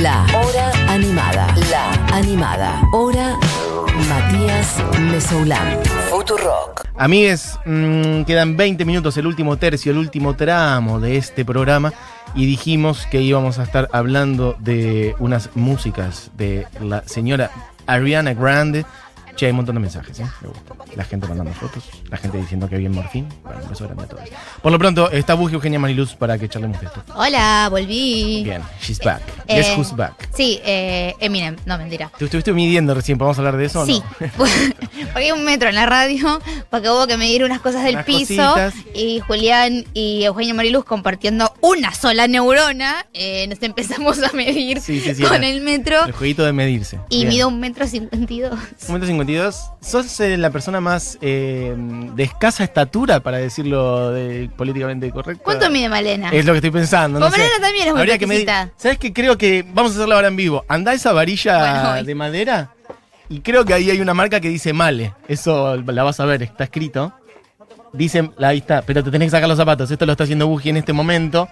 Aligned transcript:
La 0.00 0.24
Hora 0.34 0.72
Animada. 0.88 1.54
La 1.70 1.92
Animada. 2.16 2.82
Hora 2.92 3.38
Matías 4.08 4.82
Mesoulán. 4.98 5.78
Futurock. 6.08 6.86
Amigues, 6.96 7.58
mm, 7.66 8.22
quedan 8.22 8.56
20 8.56 8.86
minutos, 8.86 9.16
el 9.18 9.26
último 9.26 9.58
tercio, 9.58 9.92
el 9.92 9.98
último 9.98 10.34
tramo 10.34 10.98
de 10.98 11.18
este 11.18 11.44
programa. 11.44 11.92
Y 12.34 12.46
dijimos 12.46 13.06
que 13.10 13.20
íbamos 13.20 13.58
a 13.58 13.64
estar 13.64 13.90
hablando 13.92 14.56
de 14.60 15.14
unas 15.18 15.50
músicas 15.54 16.30
de 16.38 16.66
la 16.80 17.02
señora 17.06 17.50
Ariana 17.86 18.32
Grande. 18.32 18.86
Che, 19.36 19.46
hay 19.46 19.50
un 19.50 19.56
montón 19.56 19.74
de 19.76 19.80
mensajes, 19.80 20.20
¿eh? 20.20 20.26
Me 20.42 20.48
gusta. 20.48 20.74
La 20.94 21.04
gente 21.04 21.26
mandando 21.26 21.52
fotos, 21.54 21.84
la 22.10 22.16
gente 22.18 22.38
diciendo 22.38 22.68
que 22.68 22.76
bien 22.76 22.92
morfín. 22.92 23.28
Bueno, 23.42 23.60
un 23.62 23.68
beso 23.70 23.84
grande 23.84 24.04
a 24.04 24.06
todos. 24.06 24.28
Por 24.62 24.72
lo 24.72 24.78
pronto, 24.78 25.10
está 25.10 25.34
Bugi 25.34 25.54
Eugenia 25.54 25.78
Mariluz 25.78 26.14
para 26.14 26.36
que 26.38 26.48
charlemos 26.48 26.78
de 26.80 26.86
esto. 26.86 27.02
Hola, 27.14 27.68
volví. 27.70 28.42
Bien, 28.44 28.62
she's 28.80 28.98
back. 28.98 29.22
Eh, 29.46 29.56
Guess 29.56 29.76
who's 29.78 29.96
back? 29.96 30.28
Sí, 30.34 30.60
eh, 30.64 31.14
Eminem, 31.20 31.56
no 31.66 31.76
mentira. 31.76 32.10
¿Te 32.18 32.24
estuviste 32.24 32.52
midiendo 32.54 32.94
recién? 32.94 33.18
¿Podemos 33.18 33.38
hablar 33.38 33.56
de 33.58 33.66
eso 33.66 33.84
Sí, 33.84 34.02
no? 34.20 34.44
porque 35.12 35.32
un 35.32 35.44
metro 35.44 35.68
en 35.68 35.74
la 35.74 35.84
radio, 35.86 36.40
porque 36.70 36.88
hubo 36.88 37.06
que 37.06 37.16
medir 37.18 37.44
unas 37.44 37.60
cosas 37.60 37.84
del 37.84 37.96
Unas 37.96 38.06
piso 38.06 38.34
cositas. 38.36 38.74
y 38.94 39.20
Julián 39.20 39.84
y 39.92 40.24
Eugenio 40.24 40.54
Mariluz 40.54 40.84
compartiendo 40.86 41.52
una 41.60 41.92
sola 41.94 42.28
neurona, 42.28 43.06
eh, 43.12 43.46
nos 43.48 43.62
empezamos 43.62 44.22
a 44.22 44.32
medir 44.32 44.80
Sí, 44.80 45.00
sí, 45.00 45.14
sí, 45.14 45.22
con 45.22 45.34
era 45.36 45.48
el 45.48 45.60
metro 45.60 46.04
El 46.06 46.12
jueguito 46.12 46.44
de 46.44 46.52
medirse. 46.52 46.98
y 47.10 47.18
Bien. 47.18 47.28
mido 47.28 47.48
un 47.48 47.60
metro 47.60 47.86
cincuenta 47.86 48.32
y 48.32 48.40
dos. 48.40 48.58
Momento 48.88 49.06
52. 49.06 49.56
¿Sos 49.82 50.18
eh, 50.20 50.36
la 50.38 50.50
persona 50.50 50.80
más 50.80 51.18
eh, 51.20 51.74
de 51.76 52.22
escasa 52.22 52.64
estatura, 52.64 53.20
para 53.20 53.36
decirlo 53.38 54.10
de- 54.12 54.48
políticamente 54.56 55.10
correcto? 55.10 55.42
¿Cuánto 55.44 55.68
mide 55.70 55.88
Malena? 55.88 56.30
Es 56.30 56.46
lo 56.46 56.52
que 56.52 56.58
estoy 56.58 56.70
pensando. 56.70 57.18
No 57.20 57.26
sé. 57.30 57.32
Malena 57.38 57.54
también 57.60 57.86
es 57.88 57.92
muy 57.92 58.00
Habría 58.00 58.16
que 58.18 58.26
medir- 58.26 58.46
pequeñita. 58.46 58.70
¿Sabes 58.76 58.98
qué? 58.98 59.12
Creo 59.12 59.36
que 59.36 59.64
vamos 59.74 59.92
a 59.92 59.94
hacerlo 59.96 60.14
ahora 60.22 60.28
en 60.28 60.36
vivo. 60.36 60.64
Anda 60.68 60.92
esa 60.94 61.12
varilla 61.12 61.90
Bueno, 61.92 62.04
de 62.04 62.14
madera 62.14 62.70
y 63.28 63.40
creo 63.40 63.64
que 63.64 63.72
ahí 63.74 63.90
hay 63.90 64.00
una 64.00 64.14
marca 64.14 64.40
que 64.40 64.48
dice 64.48 64.72
Male. 64.72 65.14
Eso 65.28 65.76
la 65.76 66.02
vas 66.02 66.20
a 66.20 66.24
ver, 66.26 66.42
está 66.42 66.64
escrito. 66.64 67.12
Dice, 67.92 68.30
ahí 68.40 68.58
está, 68.58 68.82
pero 68.82 69.02
te 69.04 69.10
tenés 69.10 69.26
que 69.26 69.30
sacar 69.32 69.48
los 69.48 69.58
zapatos. 69.58 69.90
Esto 69.90 70.06
lo 70.06 70.12
está 70.12 70.24
haciendo 70.24 70.46
Bugi 70.46 70.70
en 70.70 70.76
este 70.78 70.92
momento. 70.92 71.48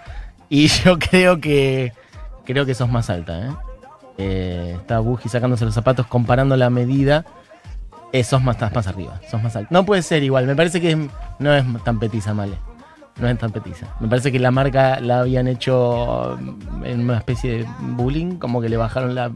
Y 0.48 0.66
yo 0.84 0.98
creo 0.98 1.40
que. 1.40 1.92
Creo 2.44 2.66
que 2.66 2.74
sos 2.74 2.88
más 2.88 3.08
alta, 3.10 3.46
¿eh? 3.46 3.50
Eh, 4.18 4.74
está 4.78 4.98
Bugi 4.98 5.28
sacándose 5.28 5.64
los 5.64 5.74
zapatos, 5.74 6.06
comparando 6.06 6.56
la 6.56 6.68
medida. 6.70 7.24
Eh, 8.12 8.24
sos 8.24 8.42
más, 8.42 8.56
estás 8.56 8.74
más 8.74 8.86
arriba, 8.86 9.20
sos 9.30 9.42
más 9.42 9.54
alta. 9.56 9.68
No 9.70 9.84
puede 9.86 10.02
ser 10.02 10.22
igual, 10.22 10.46
me 10.46 10.56
parece 10.56 10.80
que 10.80 10.90
es- 10.92 10.98
no 11.38 11.54
es 11.54 11.64
tan 11.84 11.98
petiza, 12.00 12.34
Male. 12.34 12.54
No 13.20 13.28
es 13.28 13.38
tan 13.38 13.50
petiza. 13.52 13.86
Me 14.00 14.08
parece 14.08 14.32
que 14.32 14.38
la 14.38 14.50
marca 14.50 14.98
la 15.00 15.20
habían 15.20 15.46
hecho 15.46 16.38
en 16.84 17.00
una 17.00 17.18
especie 17.18 17.58
de 17.58 17.66
bullying, 17.80 18.36
como 18.36 18.60
que 18.60 18.68
le 18.68 18.76
bajaron 18.76 19.14
la, 19.14 19.30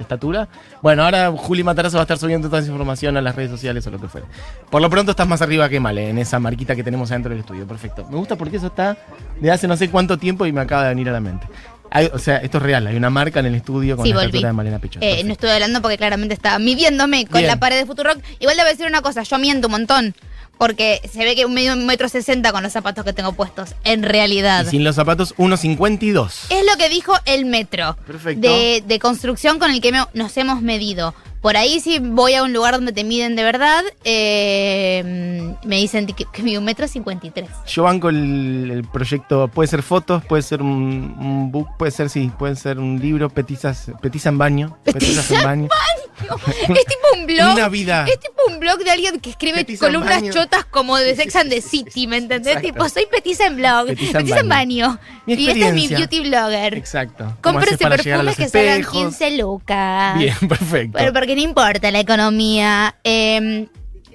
estatura. 0.00 0.48
Bueno, 0.82 1.04
ahora 1.04 1.30
Juli 1.36 1.62
Matarazo 1.62 1.96
va 1.96 2.02
a 2.02 2.04
estar 2.04 2.18
subiendo 2.18 2.48
toda 2.48 2.60
esa 2.60 2.70
información 2.70 3.16
a 3.16 3.20
las 3.20 3.34
redes 3.36 3.50
sociales 3.50 3.86
o 3.86 3.90
lo 3.90 4.00
que 4.00 4.08
fuera. 4.08 4.26
Por 4.70 4.80
lo 4.80 4.88
pronto 4.88 5.10
estás 5.10 5.28
más 5.28 5.42
arriba 5.42 5.68
que 5.68 5.80
Male, 5.80 6.08
en 6.08 6.18
esa 6.18 6.38
marquita 6.38 6.74
que 6.74 6.82
tenemos 6.82 7.10
adentro 7.10 7.30
del 7.30 7.40
estudio. 7.40 7.66
Perfecto. 7.66 8.06
Me 8.10 8.16
gusta 8.16 8.36
porque 8.36 8.56
eso 8.56 8.68
está 8.68 8.96
de 9.40 9.50
hace 9.50 9.68
no 9.68 9.76
sé 9.76 9.90
cuánto 9.90 10.16
tiempo 10.18 10.46
y 10.46 10.52
me 10.52 10.60
acaba 10.60 10.84
de 10.84 10.88
venir 10.90 11.08
a 11.10 11.12
la 11.12 11.20
mente. 11.20 11.46
Hay- 11.90 12.10
o 12.12 12.18
sea, 12.18 12.38
esto 12.38 12.58
es 12.58 12.64
real, 12.64 12.86
hay 12.86 12.96
una 12.96 13.10
marca 13.10 13.40
en 13.40 13.46
el 13.46 13.54
estudio 13.54 13.96
con 13.96 14.04
Sí, 14.06 14.12
la 14.12 14.20
estatura 14.22 14.48
de 14.48 14.52
Malena 14.52 14.78
Pichot. 14.78 15.02
Eh, 15.02 15.22
no 15.24 15.32
estoy 15.32 15.50
hablando 15.50 15.82
porque 15.82 15.96
claramente 15.96 16.34
estaba 16.34 16.58
midiéndome 16.58 17.26
con 17.26 17.40
Bien. 17.40 17.46
la 17.46 17.58
pared 17.58 17.78
de 17.78 17.86
Futurock. 17.86 18.18
Igual 18.38 18.56
debe 18.56 18.70
decir 18.70 18.86
una 18.86 19.02
cosa, 19.02 19.22
yo 19.22 19.38
miento 19.38 19.68
un 19.68 19.72
montón. 19.72 20.14
Porque 20.58 21.00
se 21.12 21.24
ve 21.24 21.34
que 21.36 21.44
un 21.44 21.52
medio 21.54 21.74
un 21.74 21.84
metro 21.86 22.08
sesenta 22.08 22.50
con 22.52 22.62
los 22.62 22.72
zapatos 22.72 23.04
que 23.04 23.12
tengo 23.12 23.32
puestos. 23.32 23.74
En 23.84 24.02
realidad. 24.02 24.64
Y 24.66 24.70
sin 24.70 24.84
los 24.84 24.96
zapatos, 24.96 25.34
1.52. 25.36 26.46
Es 26.50 26.64
lo 26.70 26.76
que 26.78 26.88
dijo 26.88 27.12
el 27.26 27.44
metro. 27.44 27.96
Perfecto. 28.06 28.48
De, 28.48 28.82
de 28.86 28.98
construcción 28.98 29.58
con 29.58 29.70
el 29.70 29.80
que 29.80 29.92
me- 29.92 30.06
nos 30.14 30.36
hemos 30.36 30.62
medido. 30.62 31.14
Por 31.42 31.56
ahí 31.56 31.78
si 31.80 31.98
voy 32.00 32.34
a 32.34 32.42
un 32.42 32.52
lugar 32.52 32.74
donde 32.74 32.92
te 32.92 33.04
miden 33.04 33.36
de 33.36 33.44
verdad, 33.44 33.84
eh, 34.04 35.54
me 35.64 35.76
dicen 35.76 36.06
que, 36.06 36.24
que 36.32 36.42
mido 36.42 36.58
un 36.60 36.64
metro 36.64 36.88
cincuenta 36.88 37.26
y 37.26 37.30
tres. 37.30 37.48
Yo 37.66 37.82
banco 37.84 38.08
el, 38.08 38.70
el 38.72 38.84
proyecto, 38.84 39.48
puede 39.48 39.68
ser 39.68 39.82
fotos, 39.82 40.24
puede 40.24 40.42
ser 40.42 40.62
un, 40.62 41.14
un 41.18 41.52
book, 41.52 41.68
puede 41.78 41.92
ser, 41.92 42.10
sí, 42.10 42.30
puede 42.38 42.56
ser 42.56 42.78
un 42.78 42.98
libro, 43.00 43.28
petizas, 43.30 43.90
petiza 44.00 44.28
en 44.30 44.38
baño. 44.38 44.78
Petizas 44.84 45.30
en 45.30 45.42
baño. 45.44 45.68
Es 46.22 46.84
tipo 46.86 47.06
un 47.14 47.26
blog. 47.26 47.54
Una 47.54 47.68
vida. 47.68 48.04
Es 48.08 48.18
tipo 48.20 48.42
un 48.48 48.58
blog 48.58 48.78
de 48.78 48.90
alguien 48.90 49.20
que 49.20 49.30
escribe 49.30 49.58
Petiza 49.58 49.86
columnas 49.86 50.20
baño. 50.22 50.32
chotas 50.32 50.64
como 50.64 50.96
de 50.96 51.10
Sí, 51.14 51.22
Sex 51.22 51.32
sí, 51.32 51.38
and 51.38 51.50
the 51.50 51.60
City, 51.60 52.06
¿me 52.06 52.16
entendés? 52.16 52.56
exacto. 52.56 52.68
Tipo, 52.72 52.88
soy 52.88 53.06
petiza 53.06 53.46
en 53.46 53.56
blog, 53.56 53.86
Petiza 53.88 54.18
petiza, 54.18 54.36
en 54.36 54.40
en 54.42 54.48
baño. 54.48 54.98
Mi 55.26 55.34
y 55.34 55.48
este 55.48 55.68
es 55.68 55.74
mi 55.74 55.88
beauty 55.88 56.20
blogger. 56.20 56.74
Exacto. 56.74 57.36
¿Cómo 57.42 57.58
haces 57.58 57.76
Cómprense 57.76 57.78
para 57.84 57.96
llegar 58.02 58.20
a 58.20 58.24
perfumes 58.24 58.36
que 58.52 58.58
salgan 58.58 58.80
espejos? 58.80 59.16
15 59.18 59.36
lucas. 59.42 60.18
Bien, 60.18 60.36
perfecto. 60.48 60.98
Pero 60.98 61.12
porque 61.12 61.34
no 61.36 61.42
importa 61.42 61.90
la 61.90 62.00
economía. 62.00 62.96
eh, 63.04 63.66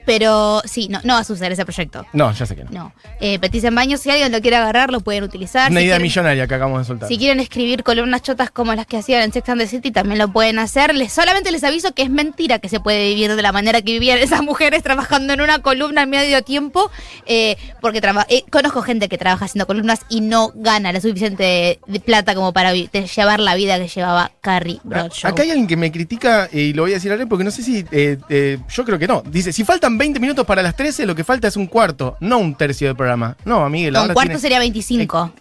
pero 0.06 0.62
sí, 0.66 0.88
no, 0.90 1.00
no 1.04 1.14
va 1.16 1.20
a 1.20 1.24
suceder 1.24 1.52
ese 1.52 1.64
proyecto. 1.66 2.06
No, 2.14 2.32
ya 2.34 2.46
sé 2.46 2.56
que 2.56 2.64
no. 2.66 2.72
No. 2.72 2.94
Eh, 3.20 3.40
Petiza 3.40 3.68
en 3.68 3.76
baño, 3.76 3.98
si 3.98 4.10
alguien 4.10 4.32
lo 4.32 4.42
quiere 4.42 4.58
agarrar, 4.58 4.92
lo 4.92 5.02
pueden 5.02 5.24
utilizar. 5.24 5.70
Una 5.72 5.80
Si 5.80 5.86
idea 5.86 5.96
quieren- 5.96 6.02
millonaria 6.04 6.48
que 6.48 6.56
acabamos 6.56 6.80
de 6.80 6.86
soltar. 6.86 7.08
si 7.10 7.18
quieren 7.18 7.40
escribir 7.40 7.84
columnas 7.84 8.22
chotas 8.22 8.52
como 8.52 8.74
las 8.76 8.86
que 8.88 8.98
hacían 8.98 9.22
en 9.22 9.32
Sex 9.34 9.48
and 9.50 9.62
the 9.62 9.68
City, 9.68 9.92
también 9.92 10.18
lo 10.20 10.32
pueden 10.32 10.60
hacer. 10.60 10.96
Les, 10.96 11.12
solamente 11.14 11.52
les 11.52 11.64
aviso 11.64 11.94
que 11.94 12.02
es 12.04 12.10
mentira 12.10 12.60
que 12.60 12.70
se 12.70 12.80
puede 12.80 13.08
vivir 13.10 13.36
de 13.36 13.42
la 13.42 13.52
manera 13.52 13.82
que 13.82 13.92
vivían 13.94 14.18
esas 14.18 14.42
mujeres 14.44 14.84
trabajando 14.84 15.34
en 15.34 15.42
una 15.42 15.60
columna 15.60 16.04
en 16.04 16.10
medio 16.10 16.42
tiempo. 16.44 16.90
eh, 17.26 17.56
porque 17.82 18.02
traba- 18.02 18.26
eh, 18.30 18.44
conozco 18.52 18.82
gente 18.82 19.08
que 19.10 19.18
trabaja 19.18 19.46
haciendo 19.46 19.66
columnas 19.68 20.02
y 20.10 20.22
no 20.22 20.52
gana 20.56 20.92
la 20.92 21.02
suficiente 21.02 21.44
de, 21.44 21.80
de 21.88 22.00
plata 22.00 22.36
como 22.36 22.54
para 22.54 22.74
llevar 22.74 23.40
la 23.40 23.56
vida 23.56 23.78
que 23.80 23.88
llevaba 23.88 24.32
Carrie 24.42 24.78
Ah, 24.78 24.82
Bradshaw. 24.84 25.32
Acá 25.32 25.44
hay 25.44 25.50
alguien 25.52 25.68
que 25.68 25.78
me 25.78 25.92
critica 25.92 26.50
y 26.52 26.74
lo 26.74 26.84
voy 26.84 26.92
a 26.92 26.96
decir 26.96 27.12
ahora 27.12 27.26
porque 27.26 27.44
no 27.44 27.52
sé 27.52 27.64
si. 27.64 27.86
eh, 27.92 28.58
yo 28.70 28.86
creo 28.86 28.98
que 29.00 29.08
no. 29.08 29.22
Dice: 29.26 29.52
si 29.54 29.64
faltan 29.64 29.91
20 29.98 30.20
minutos 30.20 30.46
para 30.46 30.62
las 30.62 30.76
13, 30.76 31.06
lo 31.06 31.16
que 31.16 31.24
falta 31.24 31.48
es 31.48 31.56
un 31.58 31.68
cuarto, 31.68 32.18
no 32.20 32.38
un 32.38 32.56
tercio 32.56 32.88
del 32.88 32.96
programa. 32.96 33.36
No, 33.46 33.68
Miguel. 33.70 33.94
No, 33.94 34.02
un 34.04 34.08
cuarto 34.14 34.30
tiene- 34.30 34.40
sería 34.42 34.60
25. 34.60 35.32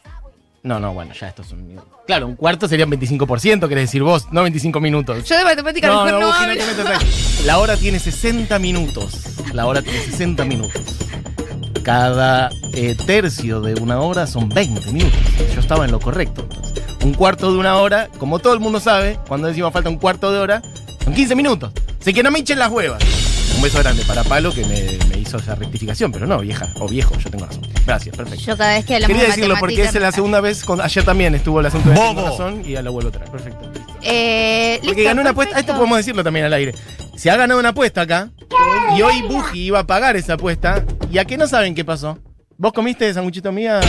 No, 0.63 0.79
no, 0.79 0.93
bueno, 0.93 1.13
ya 1.19 1.29
esto 1.29 1.43
es 1.43 1.53
un. 1.53 1.81
Claro, 2.07 2.27
un 2.27 2.35
cuarto 2.37 2.69
sería 2.69 2.85
un 2.85 2.91
25%, 2.93 3.69
querés 3.69 3.85
decir 3.85 4.03
vos, 4.03 4.27
no 4.31 4.43
25 4.43 4.81
minutos. 4.81 5.25
Yo 5.29 5.39
de 5.39 5.45
matemática 5.45 5.87
No, 5.87 6.05
mejor 6.05 6.21
no, 6.21 6.27
no, 6.27 6.33
no 6.33 6.35
hablo. 6.35 6.63
ahí. 6.99 7.07
La 7.47 7.59
hora 7.59 7.77
tiene 7.77 7.99
60 7.99 8.59
minutos. 8.59 9.21
La 9.55 9.67
hora 9.67 9.81
tiene 9.81 9.99
60 10.01 10.45
minutos. 10.45 10.83
Cada 11.83 12.51
eh, 12.75 12.95
tercio 13.07 13.61
de 13.63 13.75
una 13.81 14.01
hora 14.01 14.27
son 14.27 14.49
20 14.51 14.91
minutos. 14.93 15.19
Yo 15.55 15.61
estaba 15.61 15.85
en 15.87 15.93
lo 15.93 16.01
correcto. 16.01 16.43
entonces. 16.43 16.85
Un 17.05 17.15
cuarto 17.15 17.51
de 17.53 17.59
una 17.59 17.77
hora, 17.77 18.09
como 18.19 18.39
todo 18.39 18.53
el 18.53 18.61
mundo 18.61 18.81
sabe, 18.81 19.19
cuando 19.27 19.47
decimos 19.49 19.73
falta 19.73 19.89
un 19.89 19.97
cuarto 19.97 20.31
de 20.31 20.39
hora, 20.41 20.63
son 21.03 21.15
15 21.15 21.35
minutos. 21.35 21.73
Así 22.01 22.13
que 22.13 22.23
no 22.23 22.31
me 22.31 22.39
hinchen 22.41 22.59
las 22.59 22.71
huevas. 22.71 23.03
Un 23.61 23.65
beso 23.65 23.79
grande 23.81 24.03
para 24.05 24.25
Palo 24.25 24.55
que 24.55 24.65
me, 24.65 24.97
me 25.11 25.19
hizo 25.21 25.37
esa 25.37 25.55
rectificación, 25.55 26.11
pero 26.11 26.27
no, 26.27 26.39
vieja, 26.39 26.73
o 26.79 26.89
viejo, 26.89 27.15
yo 27.19 27.31
tengo 27.31 27.45
razón. 27.45 27.61
Gracias, 27.85 28.17
perfecto. 28.17 28.43
Yo 28.43 28.57
cada 28.57 28.73
vez 28.73 28.87
que 28.87 28.95
hablamos 28.95 29.09
Quería 29.15 29.23
de 29.25 29.37
decirlo 29.37 29.57
porque 29.61 29.83
es 29.83 29.95
la 29.97 30.13
segunda 30.13 30.41
vez, 30.41 30.65
con- 30.65 30.81
ayer 30.81 31.05
también 31.05 31.35
estuvo 31.35 31.61
el 31.61 31.67
asunto 31.67 31.91
de 31.91 31.95
tengo 31.95 32.25
razón 32.25 32.63
y 32.65 32.71
ya 32.73 32.81
lo 32.81 32.93
vuelvo 32.93 33.11
a 33.11 33.13
traer. 33.13 33.31
Perfecto. 33.31 33.71
Eh, 34.01 34.79
Porque 34.81 34.95
listo, 34.95 35.05
ganó 35.11 35.21
una 35.21 35.31
apuesta, 35.33 35.51
esto 35.51 35.67
perfecto. 35.67 35.79
podemos 35.79 35.99
decirlo 35.99 36.25
también 36.25 36.47
al 36.47 36.55
aire. 36.55 36.75
Se 37.17 37.31
ha 37.31 37.37
ganado 37.37 37.61
una 37.61 37.69
apuesta 37.69 38.01
acá 38.01 38.31
y 38.97 39.03
hoy 39.03 39.21
Buji 39.29 39.61
iba 39.67 39.81
a 39.81 39.87
pagar 39.87 40.17
esa 40.17 40.33
apuesta. 40.35 40.83
¿Y 41.13 41.19
a 41.19 41.27
qué 41.27 41.37
no 41.37 41.47
saben 41.47 41.75
qué 41.75 41.85
pasó? 41.85 42.19
¿Vos 42.57 42.73
comiste 42.73 43.13
sanguchito 43.13 43.53
mía? 43.53 43.81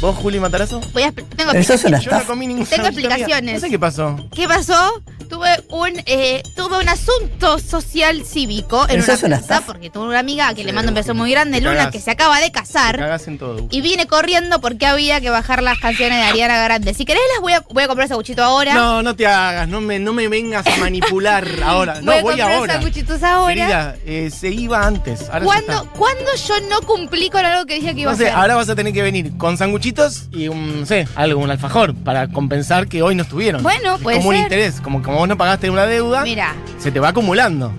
¿Vos, 0.00 0.16
Juli 0.16 0.40
Matarazo? 0.40 0.80
Voy 0.94 1.02
a, 1.02 1.12
tengo 1.12 1.52
Eso 1.52 1.74
es 1.74 1.84
una 1.84 1.98
Yo 1.98 2.10
no 2.10 2.24
comí 2.24 2.46
ningún 2.46 2.64
Tengo 2.66 2.86
explicaciones. 2.86 3.54
No 3.54 3.60
sé 3.60 3.68
qué 3.70 3.78
pasó. 3.78 4.16
¿Qué 4.34 4.48
pasó? 4.48 5.02
Tuve 5.28 5.46
un 5.68 5.92
eh, 6.06 6.42
tuve 6.56 6.78
un 6.78 6.88
asunto 6.88 7.58
social 7.60 8.24
cívico 8.24 8.84
en 8.88 8.98
Eso 8.98 9.04
una 9.12 9.14
es 9.14 9.22
una 9.22 9.36
plaza 9.36 9.54
estafa. 9.54 9.66
porque 9.66 9.88
tuve 9.90 10.06
una 10.06 10.18
amiga 10.18 10.48
que 10.54 10.62
Sí, 10.62 10.64
le 10.64 10.72
mando 10.72 10.90
un 10.90 10.94
beso 10.96 11.14
muy 11.14 11.30
grande, 11.30 11.58
Te 11.58 11.64
Luna, 11.64 11.76
cagás. 11.76 11.92
que 11.92 12.00
se 12.00 12.10
acaba 12.10 12.38
de 12.40 12.46
Te 12.46 12.50
casar. 12.52 12.96
cagás 12.98 13.28
en 13.28 13.38
todo. 13.38 13.68
Y 13.70 13.80
vine 13.80 14.06
corriendo 14.08 14.60
porque 14.60 14.86
había 14.86 15.20
que 15.20 15.30
bajar 15.30 15.62
las 15.62 15.78
canciones 15.78 16.18
de 16.18 16.24
Ariana 16.24 16.64
Grande. 16.64 16.94
Si 16.94 17.04
querés 17.04 17.22
las 17.34 17.42
voy 17.42 17.52
a, 17.52 17.60
voy 17.60 17.84
a 17.84 17.86
comprar 17.86 18.08
sanguchito 18.08 18.42
ahora. 18.42 18.74
No, 18.74 19.02
no 19.04 19.14
te 19.14 19.26
hagas, 19.26 19.68
no 19.68 19.80
me, 19.80 20.00
no 20.00 20.12
me 20.14 20.26
vengas 20.26 20.66
a 20.66 20.76
manipular 20.78 21.46
ahora. 21.64 22.00
No, 22.00 22.06
voy 22.06 22.14
a 22.18 22.22
voy 22.22 22.30
comprar 22.32 22.52
ahora. 22.52 22.72
sanguchitos 22.74 23.22
ahora. 23.22 23.54
Querida, 23.54 23.96
eh, 24.06 24.30
se 24.36 24.48
iba 24.48 24.84
antes. 24.84 25.22
Ahora 25.28 25.38
ya 25.40 25.44
¿Cuándo, 25.44 25.72
está. 25.84 25.90
¿Cuándo 25.90 26.30
yo 26.48 26.54
no 26.68 26.80
cumplí 26.86 27.30
con 27.30 27.44
algo 27.44 27.66
que 27.66 27.74
dije 27.74 27.94
que 27.94 28.00
iba 28.00 28.10
No 28.12 28.18
sé, 28.18 28.24
a 28.24 28.28
hacer? 28.30 28.40
ahora 28.40 28.56
vas 28.56 28.68
a 28.68 28.74
tener 28.74 28.92
que 28.92 29.02
venir 29.02 29.36
con 29.36 29.56
sanguchitos 29.56 29.89
y 30.32 30.48
un, 30.48 30.80
no 30.80 30.86
sé, 30.86 31.06
algo, 31.16 31.40
un 31.40 31.50
alfajor, 31.50 31.94
para 31.94 32.28
compensar 32.28 32.88
que 32.88 33.02
hoy 33.02 33.14
no 33.14 33.22
estuvieron. 33.22 33.62
Bueno, 33.62 33.96
Es 33.96 34.02
puede 34.02 34.16
como 34.18 34.30
un 34.30 34.36
interés, 34.36 34.80
como, 34.80 35.02
como 35.02 35.18
vos 35.18 35.28
no 35.28 35.36
pagaste 35.36 35.70
una 35.70 35.86
deuda, 35.86 36.22
Mira, 36.22 36.54
se 36.78 36.90
te 36.92 37.00
va 37.00 37.08
acumulando. 37.08 37.72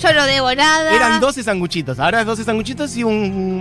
yo 0.00 0.12
no 0.12 0.24
debo 0.26 0.54
nada. 0.54 0.94
Eran 0.94 1.20
12 1.20 1.42
sanguchitos, 1.42 1.98
ahora 1.98 2.20
es 2.20 2.26
12 2.26 2.44
sanguchitos 2.44 2.96
y 2.96 3.04
un, 3.04 3.14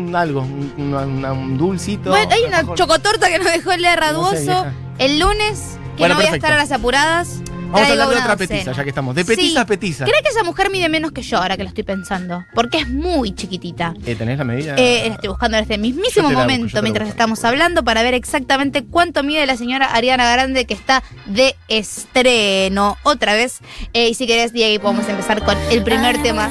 un 0.08 0.16
algo, 0.16 0.42
un, 0.42 0.74
una- 0.78 1.02
una- 1.06 1.34
un 1.34 1.58
dulcito. 1.58 2.10
Bueno, 2.12 2.30
hay 2.34 2.42
un 2.42 2.48
una 2.48 2.58
alfajor. 2.60 2.78
chocotorta 2.78 3.28
que 3.30 3.38
nos 3.40 3.52
dejó 3.52 3.72
el 3.72 3.82
No 3.84 4.30
sé, 4.32 4.42
vieja. 4.44 4.74
el 5.00 5.20
lunes, 5.20 5.78
que 5.96 6.04
Bueno, 6.04 6.16
no 6.16 6.20
voy 6.22 6.26
perfecto. 6.26 6.34
a 6.34 6.36
estar 6.36 6.54
a 6.54 6.58
las 6.58 6.72
apuradas. 6.72 7.42
Vamos 7.72 7.88
a 7.88 7.92
hablar 7.92 8.10
de 8.10 8.16
otra 8.16 8.36
docena. 8.36 8.48
petiza, 8.50 8.72
ya 8.72 8.84
que 8.84 8.90
estamos. 8.90 9.16
De 9.16 9.26
petiza 9.26 9.50
Sí. 9.52 9.58
a 9.58 9.66
petiza. 9.66 10.06
¿Crees 10.06 10.22
que 10.24 10.30
esa 10.30 10.44
mujer 10.44 10.70
mide 10.72 10.90
menos 10.90 11.12
que 11.12 11.22
yo 11.22 11.38
ahora 11.38 11.56
que 11.56 11.64
lo 11.64 11.70
estoy 11.70 11.84
pensando? 11.84 12.44
Porque 12.54 12.80
es 12.80 12.90
muy 12.90 13.34
chiquitita. 13.36 13.94
Eh, 14.06 14.16
¿Tenés 14.16 14.38
la 14.38 14.44
medida? 14.44 14.76
Eh, 14.78 15.04
la 15.08 15.14
estoy 15.16 15.30
buscando 15.30 15.58
en 15.58 15.64
este 15.64 15.78
mismísimo 15.78 16.28
busco, 16.30 16.40
momento 16.42 16.82
mientras 16.82 17.08
estamos 17.10 17.44
hablando 17.46 17.84
para 17.84 18.02
ver 18.04 18.14
exactamente 18.16 18.84
cuánto 18.84 19.24
mide 19.24 19.46
la 19.46 19.56
señora 19.56 19.94
Ariana 19.94 20.32
Grande 20.32 20.66
que 20.66 20.74
está 20.74 21.04
de 21.28 21.56
estreno 21.68 22.98
otra 23.04 23.34
vez. 23.34 23.60
Eh, 23.94 24.10
y 24.10 24.14
si 24.16 24.26
querés, 24.28 24.52
Diego, 24.54 24.82
podemos 24.82 25.08
empezar 25.08 25.44
con 25.44 25.58
el 25.70 25.84
primer 25.84 26.22
tema 26.24 26.50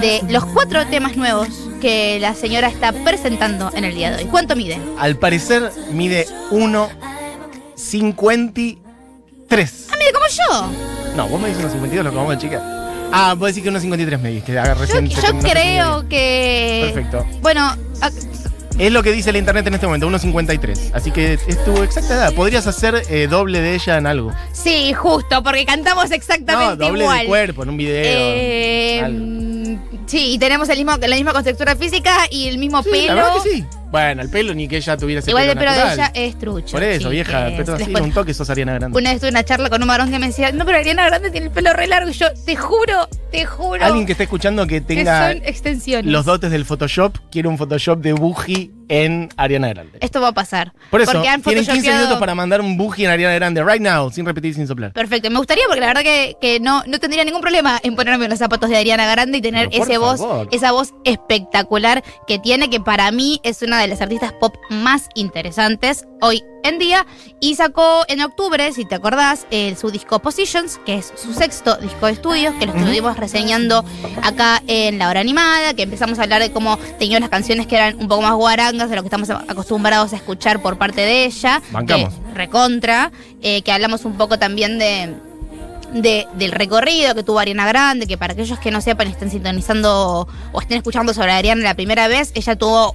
de 0.00 0.20
los 0.28 0.44
cuatro 0.44 0.86
temas 0.86 1.16
nuevos 1.16 1.48
que 1.80 2.18
la 2.20 2.34
señora 2.34 2.68
está 2.68 2.92
presentando 2.92 3.70
en 3.74 3.84
el 3.84 3.94
día 3.94 4.10
de 4.10 4.24
hoy. 4.24 4.28
¿Cuánto 4.30 4.54
mide? 4.54 4.78
Al 4.98 5.16
parecer 5.16 5.72
mide 5.92 6.26
1,53. 9.48 9.86
Ah, 9.90 9.96
mide 9.98 10.12
como 10.12 10.26
yo. 10.28 11.16
No, 11.16 11.28
vos 11.28 11.40
me 11.40 11.48
dices 11.48 11.64
1,52, 11.64 12.02
lo 12.02 12.08
acabamos 12.10 12.30
de 12.36 12.38
chica. 12.38 12.62
Ah, 13.12 13.34
vos 13.38 13.48
decís 13.48 13.62
que 13.62 13.70
1,53 13.70 14.18
me 14.18 14.28
dijiste. 14.30 14.58
Ah, 14.58 14.66
Yo, 14.66 14.74
recién 14.74 15.08
yo 15.08 15.20
creo 15.40 16.08
que. 16.08 16.90
Perfecto. 16.92 17.26
Bueno, 17.40 17.74
Es 18.78 18.92
lo 18.92 19.02
que 19.02 19.10
dice 19.12 19.30
el 19.30 19.36
internet 19.36 19.66
en 19.66 19.74
este 19.74 19.86
momento, 19.86 20.08
1,53. 20.08 20.90
Así 20.92 21.10
que 21.10 21.32
es 21.34 21.64
tu 21.64 21.82
exacta 21.82 22.14
edad. 22.14 22.32
Podrías 22.34 22.66
hacer 22.66 23.02
eh, 23.08 23.26
doble 23.28 23.60
de 23.60 23.74
ella 23.74 23.96
en 23.96 24.06
algo. 24.06 24.32
sí, 24.52 24.92
justo, 24.92 25.42
porque 25.42 25.64
cantamos 25.64 26.10
No, 26.10 26.14
exactamente 26.14 26.84
doble 26.84 27.00
igual. 27.04 27.18
de 27.20 27.26
cuerpo, 27.26 27.62
en 27.64 27.68
un 27.70 27.76
video. 27.76 28.02
Eh, 28.04 29.78
sí, 30.06 30.34
y 30.34 30.38
tenemos 30.38 30.68
el 30.68 30.76
mismo, 30.78 30.96
la 30.96 31.16
misma 31.16 31.32
constructura 31.32 31.74
física 31.74 32.14
y 32.30 32.46
el 32.48 32.58
mismo 32.58 32.82
Sí, 32.82 32.90
pelo. 32.90 33.14
la 33.14 33.14
verdad 33.14 33.42
que 33.42 33.50
sí. 33.50 33.64
Bueno, 33.90 34.20
el 34.22 34.28
pelo 34.30 34.54
ni 34.54 34.68
que 34.68 34.76
ella 34.76 34.96
tuviera 34.96 35.20
ese 35.20 35.30
Igual 35.30 35.44
pelo 35.48 35.52
el 35.52 35.58
pelo 35.58 35.70
de 35.72 35.78
natural. 35.78 36.10
ella 36.14 36.26
es 36.26 36.38
trucho. 36.38 36.72
Por 36.72 36.82
eso, 36.82 37.08
vieja, 37.08 37.46
chiques. 37.48 37.64
pelo 37.64 37.74
así, 37.76 37.84
Después- 37.84 38.04
un 38.04 38.12
toque 38.12 38.34
sos 38.34 38.50
Ariana 38.50 38.74
Grande. 38.74 38.98
Una 38.98 39.10
vez 39.12 39.20
tuve 39.20 39.30
una 39.30 39.44
charla 39.44 39.70
con 39.70 39.80
un 39.82 39.88
varón 39.88 40.10
que 40.10 40.18
me 40.18 40.26
decía, 40.26 40.52
no, 40.52 40.64
pero 40.66 40.78
Ariana 40.78 41.06
Grande 41.06 41.30
tiene 41.30 41.46
el 41.46 41.52
pelo 41.52 41.72
re 41.72 41.86
largo. 41.86 42.10
Y 42.10 42.12
yo, 42.12 42.26
te 42.44 42.54
juro, 42.56 43.08
te 43.32 43.46
juro. 43.46 43.82
Alguien 43.84 44.04
que 44.04 44.12
esté 44.12 44.24
escuchando 44.24 44.66
que 44.66 44.74
que 44.74 44.94
tenga 44.96 45.28
son 45.32 45.42
extensiones. 45.44 46.12
los 46.12 46.24
dotes 46.26 46.50
del 46.50 46.64
Photoshop, 46.66 47.16
quiere 47.30 47.48
un 47.48 47.56
Photoshop 47.56 48.00
de 48.00 48.12
Buji 48.12 48.72
en 48.90 49.28
Ariana 49.36 49.68
Grande. 49.68 49.98
Esto 50.00 50.20
va 50.20 50.28
a 50.28 50.32
pasar. 50.32 50.72
Por 50.90 51.00
eso, 51.02 51.12
Porque 51.12 51.28
han 51.28 51.42
tienen 51.42 51.64
15 51.64 51.80
photoshopeado- 51.82 51.96
minutos 51.96 52.18
para 52.18 52.34
mandar 52.34 52.60
un 52.60 52.76
Buji 52.76 53.04
en 53.06 53.10
Ariana 53.10 53.34
Grande, 53.34 53.62
right 53.64 53.80
now, 53.82 54.10
sin 54.10 54.24
repetir, 54.26 54.54
sin 54.54 54.66
soplar. 54.66 54.92
Perfecto, 54.92 55.30
me 55.30 55.38
gustaría 55.38 55.64
porque 55.66 55.80
la 55.80 55.86
verdad 55.88 56.02
que, 56.02 56.36
que 56.40 56.58
no, 56.60 56.82
no 56.86 56.98
tendría 56.98 57.24
ningún 57.24 57.40
problema 57.42 57.78
en 57.82 57.96
ponerme 57.96 58.28
los 58.28 58.38
zapatos 58.38 58.68
de 58.70 58.76
Ariana 58.76 59.10
Grande 59.10 59.38
y 59.38 59.40
tener 59.42 59.68
Pero 59.70 59.82
ese 59.82 59.98
voz, 59.98 60.20
esa 60.52 60.72
voz 60.72 60.92
espectacular 61.04 62.02
que 62.26 62.38
tiene, 62.38 62.70
que 62.70 62.80
para 62.80 63.10
mí 63.10 63.40
es 63.42 63.60
una 63.62 63.77
de 63.80 63.88
las 63.88 64.00
artistas 64.00 64.32
pop 64.32 64.56
más 64.70 65.08
interesantes 65.14 66.06
hoy 66.20 66.42
en 66.64 66.78
día. 66.78 67.06
Y 67.40 67.54
sacó 67.54 68.02
en 68.08 68.20
octubre, 68.22 68.72
si 68.72 68.84
te 68.84 68.94
acordás, 68.96 69.46
eh, 69.50 69.74
su 69.80 69.90
disco 69.90 70.18
Positions, 70.18 70.78
que 70.84 70.96
es 70.96 71.12
su 71.16 71.32
sexto 71.32 71.76
disco 71.76 72.06
de 72.06 72.12
estudio, 72.12 72.58
que 72.58 72.66
lo 72.66 72.74
estuvimos 72.74 73.16
reseñando 73.16 73.84
acá 74.22 74.62
en 74.66 74.98
La 74.98 75.08
Hora 75.08 75.20
Animada, 75.20 75.74
que 75.74 75.82
empezamos 75.82 76.18
a 76.18 76.22
hablar 76.24 76.42
de 76.42 76.50
cómo 76.50 76.76
tenía 76.98 77.18
unas 77.18 77.30
canciones 77.30 77.66
que 77.66 77.76
eran 77.76 77.96
un 78.00 78.08
poco 78.08 78.22
más 78.22 78.34
guarangas 78.34 78.90
de 78.90 78.96
lo 78.96 79.02
que 79.02 79.06
estamos 79.08 79.30
acostumbrados 79.30 80.12
a 80.12 80.16
escuchar 80.16 80.60
por 80.60 80.78
parte 80.78 81.00
de 81.02 81.24
ella. 81.24 81.62
Bancamos. 81.70 82.14
que 82.14 82.34
recontra, 82.34 83.10
eh, 83.42 83.62
que 83.62 83.72
hablamos 83.72 84.04
un 84.04 84.14
poco 84.16 84.38
también 84.38 84.78
de, 84.78 85.14
de- 85.92 86.26
del 86.34 86.52
recorrido 86.52 87.14
que 87.14 87.22
tuvo 87.22 87.38
Ariana 87.38 87.66
Grande, 87.66 88.06
que 88.06 88.18
para 88.18 88.32
aquellos 88.34 88.58
que 88.58 88.70
no 88.70 88.80
sepan 88.80 89.08
y 89.08 89.12
estén 89.12 89.30
sintonizando 89.30 90.28
o 90.52 90.60
estén 90.60 90.76
escuchando 90.78 91.14
sobre 91.14 91.32
Ariana 91.32 91.62
la 91.62 91.74
primera 91.74 92.08
vez, 92.08 92.30
ella 92.34 92.56
tuvo 92.56 92.94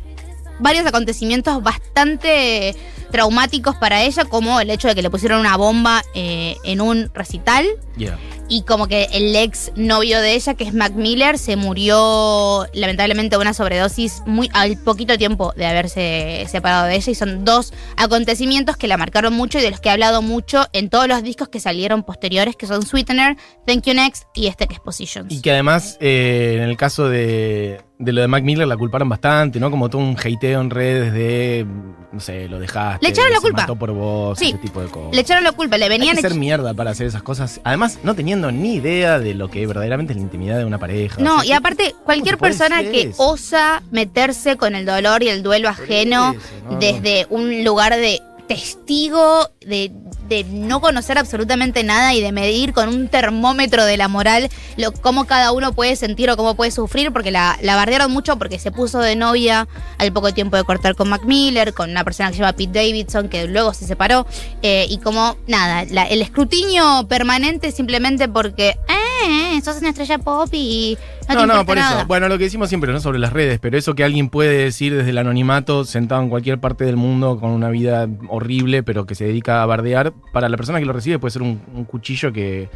varios 0.63 0.85
acontecimientos 0.87 1.61
bastante 1.61 2.75
traumáticos 3.11 3.75
para 3.75 4.01
ella, 4.01 4.25
como 4.25 4.59
el 4.59 4.71
hecho 4.71 4.87
de 4.87 4.95
que 4.95 5.03
le 5.03 5.11
pusieron 5.11 5.39
una 5.39 5.55
bomba 5.55 6.01
eh, 6.15 6.55
en 6.63 6.81
un 6.81 7.11
recital 7.13 7.67
Yeah. 7.95 8.17
y 8.49 8.63
como 8.63 8.87
que 8.87 9.07
el 9.13 9.35
ex 9.35 9.71
novio 9.75 10.19
de 10.19 10.33
ella, 10.33 10.55
que 10.55 10.63
es 10.63 10.73
Mac 10.73 10.93
Miller, 10.93 11.37
se 11.37 11.55
murió 11.55 12.65
lamentablemente 12.73 13.35
de 13.35 13.41
una 13.41 13.53
sobredosis 13.53 14.23
muy 14.25 14.49
al 14.53 14.77
poquito 14.77 15.15
tiempo 15.15 15.53
de 15.55 15.67
haberse 15.67 16.45
separado 16.49 16.87
de 16.87 16.95
ella. 16.95 17.11
Y 17.11 17.15
son 17.15 17.45
dos 17.45 17.71
acontecimientos 17.95 18.77
que 18.77 18.87
la 18.87 18.97
marcaron 18.97 19.33
mucho 19.33 19.59
y 19.59 19.61
de 19.61 19.69
los 19.69 19.79
que 19.79 19.89
he 19.89 19.91
hablado 19.91 20.23
mucho 20.23 20.65
en 20.73 20.89
todos 20.89 21.07
los 21.07 21.21
discos 21.21 21.49
que 21.49 21.59
salieron 21.59 22.01
posteriores, 22.01 22.55
que 22.55 22.65
son 22.65 22.83
Sweetener, 22.83 23.37
Thank 23.67 23.83
You 23.85 23.93
Next 23.93 24.23
y 24.33 24.47
este 24.47 24.67
que 24.67 24.73
es 24.73 24.79
Positions. 24.79 25.31
Y 25.31 25.41
que 25.41 25.51
además, 25.51 25.97
eh, 26.01 26.55
en 26.57 26.63
el 26.63 26.77
caso 26.77 27.09
de, 27.09 27.81
de 27.99 28.11
lo 28.11 28.21
de 28.21 28.27
Mac 28.27 28.43
Miller, 28.43 28.67
la 28.67 28.75
culparon 28.75 29.07
bastante, 29.07 29.59
¿no? 29.59 29.69
Como 29.71 29.89
todo 29.89 30.01
un 30.01 30.17
hateo 30.17 30.59
en 30.61 30.69
redes 30.69 31.13
de, 31.13 31.65
no 32.11 32.19
sé, 32.19 32.49
lo 32.49 32.59
dejaste. 32.59 33.05
Le 33.05 33.11
echaron 33.11 33.31
la 33.31 33.37
se 33.37 33.41
culpa. 33.43 33.61
mató 33.61 33.75
por 33.77 33.91
vos, 33.91 34.37
Sí. 34.39 34.49
ese 34.49 34.57
tipo 34.57 34.81
de 34.81 34.87
cosas. 34.89 35.13
Le 35.15 35.21
echaron 35.21 35.43
la 35.43 35.51
culpa, 35.53 35.77
le 35.77 35.85
Hay 35.85 35.89
venían 35.89 36.15
que 36.15 36.21
ser 36.21 36.33
mierda 36.35 36.73
para 36.73 36.91
hacer 36.91 37.07
esas 37.07 37.23
cosas. 37.23 37.61
Además, 37.63 37.99
no 38.03 38.15
teniendo 38.15 38.51
ni 38.51 38.75
idea 38.75 39.19
de 39.19 39.35
lo 39.35 39.49
que 39.49 39.65
verdaderamente 39.67 40.11
es 40.13 40.17
la 40.17 40.23
intimidad 40.23 40.57
de 40.57 40.65
una 40.65 40.79
pareja. 40.79 41.21
No, 41.21 41.35
O 41.35 41.39
sea, 41.39 41.45
y 41.45 41.47
¿qué- 41.49 41.53
aparte, 41.55 41.95
cualquier 42.03 42.37
persona 42.37 42.81
que 42.81 43.01
eso? 43.03 43.23
osa 43.23 43.83
meterse 43.91 44.57
con 44.57 44.75
el 44.75 44.85
dolor 44.85 45.23
y 45.23 45.29
el 45.29 45.43
duelo 45.43 45.69
ajeno 45.69 46.31
eso, 46.33 46.71
no, 46.71 46.79
desde 46.79 47.27
un 47.29 47.63
lugar 47.63 47.95
de 47.95 48.19
testigo, 48.47 49.49
de, 49.65 49.91
de 50.27 50.43
no 50.45 50.79
conocer 50.81 51.17
absolutamente 51.17 51.83
nada 51.83 52.13
y 52.13 52.21
de 52.21 52.31
medir 52.31 52.73
con 52.73 52.89
un 52.89 53.07
termómetro 53.09 53.85
de 53.85 53.97
la 53.97 54.07
moral 54.07 54.49
lo, 54.77 54.91
cómo 54.91 55.25
cada 55.25 55.51
uno 55.51 55.73
puede 55.73 55.95
sentir 55.95 56.29
o 56.29 56.37
cómo 56.37 56.55
puede 56.55 56.71
sufrir, 56.71 57.11
porque 57.11 57.31
la, 57.31 57.57
la 57.61 57.75
bardearon 57.75 58.11
mucho 58.11 58.37
porque 58.37 58.57
se 58.59 58.71
puso 58.71 58.99
de 58.99 59.15
novia 59.15 59.67
al 59.97 60.13
poco 60.13 60.33
tiempo 60.33 60.55
de 60.57 60.63
cortar 60.63 60.95
con 60.95 61.09
Mac 61.09 61.23
Miller, 61.25 61.73
con 61.73 61.89
una 61.91 62.03
persona 62.03 62.29
que 62.29 62.35
se 62.37 62.41
llama 62.41 62.53
Pete 62.53 62.79
Davidson, 62.79 63.29
que 63.29 63.47
luego 63.47 63.73
se 63.73 63.85
separó, 63.85 64.25
eh, 64.61 64.85
y 64.89 64.97
como 64.99 65.37
nada, 65.47 65.85
la- 65.89 66.03
el 66.07 66.21
escrutinio 66.21 67.05
permanente 67.07 67.71
simplemente 67.71 68.27
porque, 68.29 68.77
eh, 68.87 69.61
sos 69.63 69.77
una 69.77 69.89
estrella 69.89 70.17
pop 70.17 70.49
y 70.51 70.97
no, 71.29 71.45
No, 71.45 71.65
por 71.65 71.75
nada. 71.77 71.99
eso. 71.99 72.07
Bueno, 72.07 72.27
lo 72.29 72.37
que 72.37 72.45
decimos 72.45 72.69
siempre, 72.69 72.91
¿no? 72.91 72.99
Sobre 72.99 73.19
las 73.19 73.33
redes, 73.33 73.59
pero 73.59 73.77
eso 73.77 73.95
que 73.95 74.03
alguien 74.03 74.29
puede 74.29 74.57
decir 74.57 74.95
desde 74.95 75.09
el 75.11 75.17
anonimato, 75.17 75.85
sentado 75.85 76.21
en 76.21 76.29
cualquier 76.29 76.59
parte 76.59 76.85
del 76.85 76.97
mundo, 76.97 77.39
con 77.39 77.51
una 77.51 77.69
vida 77.69 78.07
horrible, 78.29 78.83
pero 78.83 79.05
que 79.05 79.15
se 79.15 79.25
dedica 79.25 79.61
a 79.63 79.65
bardear, 79.65 80.13
para 80.31 80.49
la 80.49 80.57
persona 80.57 80.79
que 80.79 80.85
lo 80.85 80.93
recibe 80.93 81.19
puede 81.19 81.31
ser 81.31 81.41
un, 81.41 81.61
un 81.73 81.85
cuchillo 81.85 82.31
que, 82.33 82.69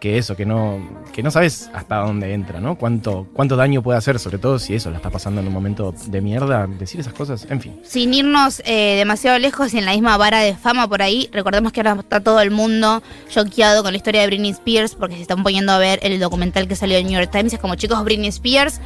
que 0.00 0.18
eso, 0.18 0.36
que 0.36 0.46
no, 0.46 0.78
que 1.12 1.22
no 1.22 1.30
sabes 1.30 1.70
hasta 1.74 1.96
dónde 1.96 2.32
entra, 2.32 2.60
¿no? 2.60 2.76
Cuánto, 2.76 3.26
cuánto 3.32 3.56
daño 3.56 3.82
puede 3.82 3.98
hacer, 3.98 4.18
sobre 4.18 4.38
todo 4.38 4.58
si 4.58 4.74
eso 4.74 4.90
la 4.90 4.96
está 4.96 5.10
pasando 5.10 5.40
en 5.40 5.48
un 5.48 5.52
momento 5.52 5.94
de 6.06 6.20
mierda, 6.20 6.66
decir 6.66 7.00
esas 7.00 7.12
cosas, 7.12 7.46
en 7.50 7.60
fin. 7.60 7.80
sin 7.84 8.14
irnos 8.14 8.62
eh, 8.64 8.96
demasiado 8.96 9.38
lejos 9.38 9.74
y 9.74 9.78
en 9.78 9.84
la 9.84 9.92
misma 9.92 10.16
vara 10.16 10.40
de 10.40 10.54
fama 10.54 10.88
por 10.88 11.02
ahí, 11.02 11.28
recordemos 11.32 11.72
que 11.72 11.80
ahora 11.80 12.00
está 12.00 12.20
todo 12.20 12.40
el 12.40 12.50
mundo 12.50 13.02
choqueado 13.28 13.82
con 13.82 13.92
la 13.92 13.96
historia 13.96 14.20
de 14.20 14.28
Britney 14.28 14.50
Spears 14.50 14.94
porque 14.94 15.16
se 15.16 15.22
están 15.22 15.42
poniendo 15.42 15.72
a 15.72 15.78
ver 15.78 15.98
el 16.02 16.18
documental 16.20 16.68
que 16.68 16.76
salió 16.76 16.98
en 16.98 17.06
New 17.06 17.18
York 17.18 17.30
Times. 17.30 17.52
Es 17.52 17.58
como, 17.58 17.74
chicos, 17.74 18.02
Britney 18.04 18.28
Spears 18.28 18.80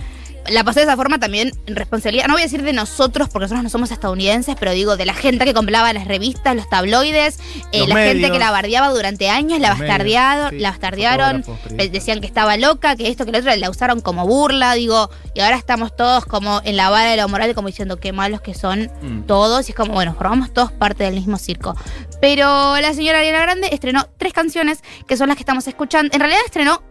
la 0.49 0.65
pasó 0.65 0.81
de 0.81 0.85
esa 0.85 0.97
forma 0.97 1.19
también 1.19 1.53
en 1.67 1.77
responsabilidad, 1.77 2.27
no 2.27 2.35
voy 2.35 2.43
a 2.43 2.45
decir 2.45 2.63
de 2.63 2.73
nosotros 2.73 3.29
porque 3.29 3.45
nosotros 3.45 3.63
no 3.63 3.71
somos 3.71 3.91
estadounidenses, 3.91 4.57
pero 4.59 4.73
digo 4.73 4.97
de 4.97 5.07
la 5.07 5.15
gente 5.15 5.45
que 5.45 5.55
compraba 5.55 5.93
las 5.93 6.07
revistas, 6.07 6.57
los 6.57 6.69
tabloides, 6.69 7.39
eh, 7.73 7.81
Los 7.81 7.89
la 7.89 7.97
gente 7.97 8.31
que 8.31 8.39
la 8.39 8.51
bardeaba 8.51 8.89
durante 8.89 9.31
años, 9.31 9.61
la 9.61 9.75
medios, 9.75 10.51
sí, 10.51 10.59
la 10.59 10.71
bastardearon, 10.71 11.45
eh, 11.79 11.89
decían 11.89 12.21
que 12.21 12.27
estaba 12.27 12.57
loca, 12.57 12.97
que 12.97 13.09
esto, 13.09 13.25
que 13.25 13.33
lo 13.33 13.39
otro, 13.39 13.55
la 13.55 13.71
usaron 13.71 14.01
como 14.01 14.27
burla, 14.27 14.75
digo, 14.75 15.11
y 15.35 15.41
ahora 15.41 15.57
estamos 15.57 15.97
todos 15.97 16.25
como 16.25 16.61
en 16.65 16.77
la 16.77 16.91
vara 16.91 17.11
de 17.11 17.17
lo 17.17 17.29
moral, 17.29 17.55
como 17.55 17.69
diciendo 17.69 17.99
qué 17.99 18.13
malos 18.13 18.41
que 18.41 18.55
son 18.55 18.91
Mm. 19.03 19.23
todos, 19.27 19.69
y 19.69 19.73
es 19.73 19.77
como, 19.77 19.93
bueno, 19.95 20.15
formamos 20.15 20.53
todos 20.53 20.73
parte 20.73 21.05
del 21.05 21.15
mismo 21.15 21.39
circo. 21.39 21.77
Pero 22.21 22.79
la 22.81 22.95
señora 22.95 23.19
Ariana 23.19 23.41
Grande 23.41 23.69
estrenó 23.73 24.09
tres 24.19 24.33
canciones, 24.33 24.81
que 25.07 25.17
son 25.17 25.29
las 25.29 25.37
que 25.37 25.43
estamos 25.43 25.67
escuchando. 25.67 26.15
En 26.15 26.21
realidad 26.21 26.43
estrenó 26.45 26.83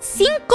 cinco 0.00 0.54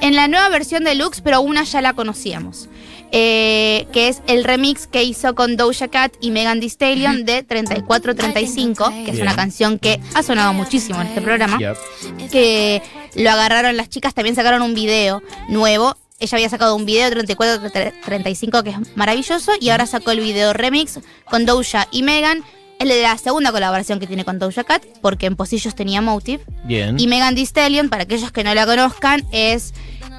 en 0.00 0.16
la 0.16 0.28
nueva 0.28 0.48
versión 0.48 0.84
de 0.84 0.94
Lux, 0.94 1.20
pero 1.20 1.40
una 1.40 1.64
ya 1.64 1.80
la 1.80 1.92
conocíamos. 1.94 2.68
Eh, 3.12 3.86
que 3.92 4.08
es 4.08 4.20
el 4.26 4.42
remix 4.42 4.88
que 4.88 5.04
hizo 5.04 5.34
con 5.36 5.56
Doja 5.56 5.86
Cat 5.86 6.12
y 6.20 6.32
Megan 6.32 6.58
Thee 6.58 6.68
Stallion 6.68 7.24
de 7.24 7.44
3435, 7.44 8.88
que 8.90 9.04
es 9.04 9.12
Bien. 9.12 9.22
una 9.22 9.36
canción 9.36 9.78
que 9.78 10.00
ha 10.14 10.22
sonado 10.24 10.52
muchísimo 10.52 11.00
en 11.00 11.06
este 11.06 11.20
programa 11.22 11.56
Yep. 11.58 12.30
que 12.30 12.82
lo 13.14 13.30
agarraron 13.30 13.76
las 13.76 13.88
chicas, 13.88 14.12
también 14.12 14.34
sacaron 14.34 14.60
un 14.62 14.74
video 14.74 15.22
nuevo. 15.48 15.96
Ella 16.18 16.36
había 16.36 16.48
sacado 16.48 16.74
un 16.74 16.84
video 16.84 17.08
34-35 17.10 18.62
que 18.64 18.70
es 18.70 18.96
maravilloso 18.96 19.52
y 19.60 19.68
ahora 19.70 19.86
sacó 19.86 20.10
el 20.10 20.20
video 20.20 20.52
remix 20.52 20.98
con 21.30 21.46
Doja 21.46 21.86
y 21.92 22.02
Megan. 22.02 22.42
Es 22.78 22.86
la 22.86 23.16
segunda 23.16 23.52
colaboración 23.52 23.98
que 23.98 24.06
tiene 24.06 24.24
con 24.24 24.38
Doja 24.38 24.64
Cat, 24.64 24.84
porque 25.00 25.26
en 25.26 25.36
Posillos 25.36 25.74
tenía 25.74 26.02
Motive. 26.02 26.44
Bien. 26.64 26.98
Y 27.00 27.06
Megan 27.06 27.34
Thee 27.34 27.46
Stallion, 27.46 27.88
para 27.88 28.02
aquellos 28.02 28.32
que 28.32 28.44
no 28.44 28.54
la 28.54 28.66
conozcan, 28.66 29.24
es 29.32 29.72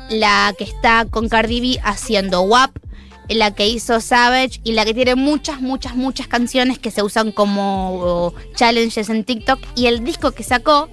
la 0.10 0.54
que 0.58 0.64
está 0.64 1.06
con 1.06 1.30
Cardi 1.30 1.62
B 1.62 1.80
haciendo 1.84 2.42
WAP, 2.42 2.72
la 3.30 3.54
que 3.54 3.68
hizo 3.68 4.00
Savage 4.00 4.60
y 4.64 4.72
la 4.72 4.86
que 4.86 4.94
tiene 4.94 5.16
muchas, 5.16 5.62
muchas, 5.62 5.96
muchas 5.96 6.28
canciones 6.28 6.80
que 6.80 6.92
se 6.92 7.04
usan 7.04 7.32
como 7.32 8.34
challenges 8.56 9.10
en 9.10 9.24
TikTok. 9.24 9.60
Y 9.76 9.88
el 9.88 10.04
disco 10.04 10.32
que 10.32 10.44
sacó, 10.44 10.90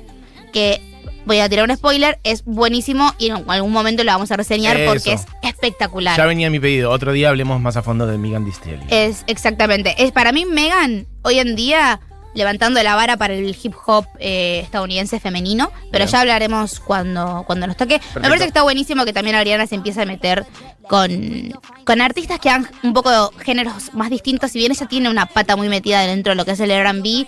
que 0.53 0.81
voy 1.27 1.39
a 1.39 1.49
tirar 1.49 1.69
un 1.69 1.77
spoiler, 1.77 2.19
es 2.25 2.45
buenísimo 2.45 3.13
y 3.19 3.31
en 3.31 3.45
algún 3.49 3.73
momento 3.73 4.05
lo 4.05 4.13
vamos 4.13 4.31
a 4.31 4.37
reseñar 4.37 4.79
porque 4.87 5.13
es 5.13 5.27
espectacular. 5.43 6.17
Ya 6.17 6.27
venía 6.27 6.51
mi 6.51 6.61
pedido. 6.61 6.91
Otro 6.91 7.13
día 7.13 7.29
hablemos 7.29 7.61
más 7.61 7.77
a 7.77 7.83
fondo 7.83 8.07
de 8.07 8.19
Megan 8.19 8.45
Thee. 8.45 8.79
Es 8.91 9.25
exactamente. 9.27 9.95
Es 9.99 10.13
para 10.13 10.33
mí 10.33 10.45
Megan 10.45 11.07
hoy 11.23 11.39
en 11.39 11.57
día 11.57 12.01
levantando 12.35 12.83
la 12.83 12.95
vara 12.95 13.17
para 13.17 13.35
el 13.35 13.57
hip 13.61 13.75
hop 13.87 14.07
eh, 14.19 14.61
estadounidense 14.63 15.21
femenino, 15.21 15.71
pero 15.91 16.05
Bien. 16.05 16.13
ya 16.13 16.21
hablaremos 16.21 16.81
cuando, 16.81 17.45
cuando 17.47 17.67
nos 17.67 17.77
toque. 17.77 18.01
Me 18.17 18.23
parece 18.23 18.41
que 18.41 18.49
está 18.49 18.63
buenísimo 18.63 19.05
que 19.05 19.13
también 19.13 19.37
Ariana 19.37 19.67
se 19.67 19.75
empiece 19.75 20.03
a 20.03 20.07
meter 20.07 20.45
con, 20.89 21.59
con 21.85 22.01
artistas 22.01 22.39
que 22.39 22.51
han 22.51 22.69
un 22.83 22.93
poco 22.93 23.31
géneros 23.39 23.95
más 23.95 24.11
distintos, 24.11 24.51
si 24.51 24.59
bien 24.59 24.73
ella 24.73 24.87
tiene 24.87 25.09
una 25.09 25.27
pata 25.27 25.57
muy 25.57 25.69
metida 25.69 26.01
dentro 26.01 26.33
de 26.33 26.37
lo 26.37 26.45
que 26.45 26.53
es 26.53 26.61
el 26.61 26.71
R&B 26.71 27.27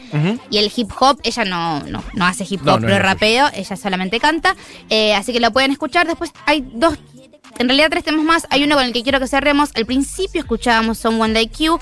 y 0.51 0.59
el 0.59 0.73
hip 0.75 0.91
hop, 0.99 1.19
ella 1.23 1.45
no, 1.45 1.81
no, 1.81 2.03
no 2.15 2.27
hace 2.27 2.45
hip 2.49 2.61
hop, 2.67 2.81
no 2.81 2.89
no, 2.89 2.99
rapeo, 2.99 3.49
ella 3.55 3.77
solamente 3.77 4.21
canta, 4.21 4.57
eh, 4.91 5.15
así 5.15 5.33
que 5.33 5.41
lo 5.41 5.51
pueden 5.53 5.71
escuchar. 5.71 6.07
Después 6.07 6.33
hay 6.47 6.67
dos, 6.75 6.99
en 7.59 7.69
realidad 7.69 7.89
tres 7.91 8.05
temas 8.05 8.25
más, 8.25 8.47
hay 8.51 8.65
uno 8.65 8.77
con 8.77 8.85
el 8.85 8.93
que 8.93 9.03
quiero 9.03 9.21
que 9.21 9.27
cerremos. 9.27 9.71
Al 9.75 9.87
principio 9.87 10.41
escuchábamos 10.41 10.99
Someone 10.99 11.33
Like 11.33 11.65
You, 11.65 11.79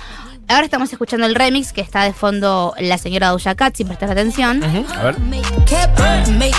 ahora 0.49 0.65
estamos 0.65 0.93
escuchando 0.93 1.27
el 1.27 1.35
remix 1.35 1.73
que 1.73 1.81
está 1.81 2.05
de 2.05 2.13
fondo 2.13 2.75
la 2.79 2.99
señora 2.99 3.29
Doja 3.29 3.55
Cat, 3.55 3.77
sin 3.77 3.87
prestar 3.87 4.11
atención. 4.11 4.63
Ujú, 4.63 4.85
A 4.95 5.05
ver. 5.05 5.21
Make 5.21 5.51
my 5.57 5.65
cap 5.65 5.99
hurt, 5.99 6.29
make 6.29 6.55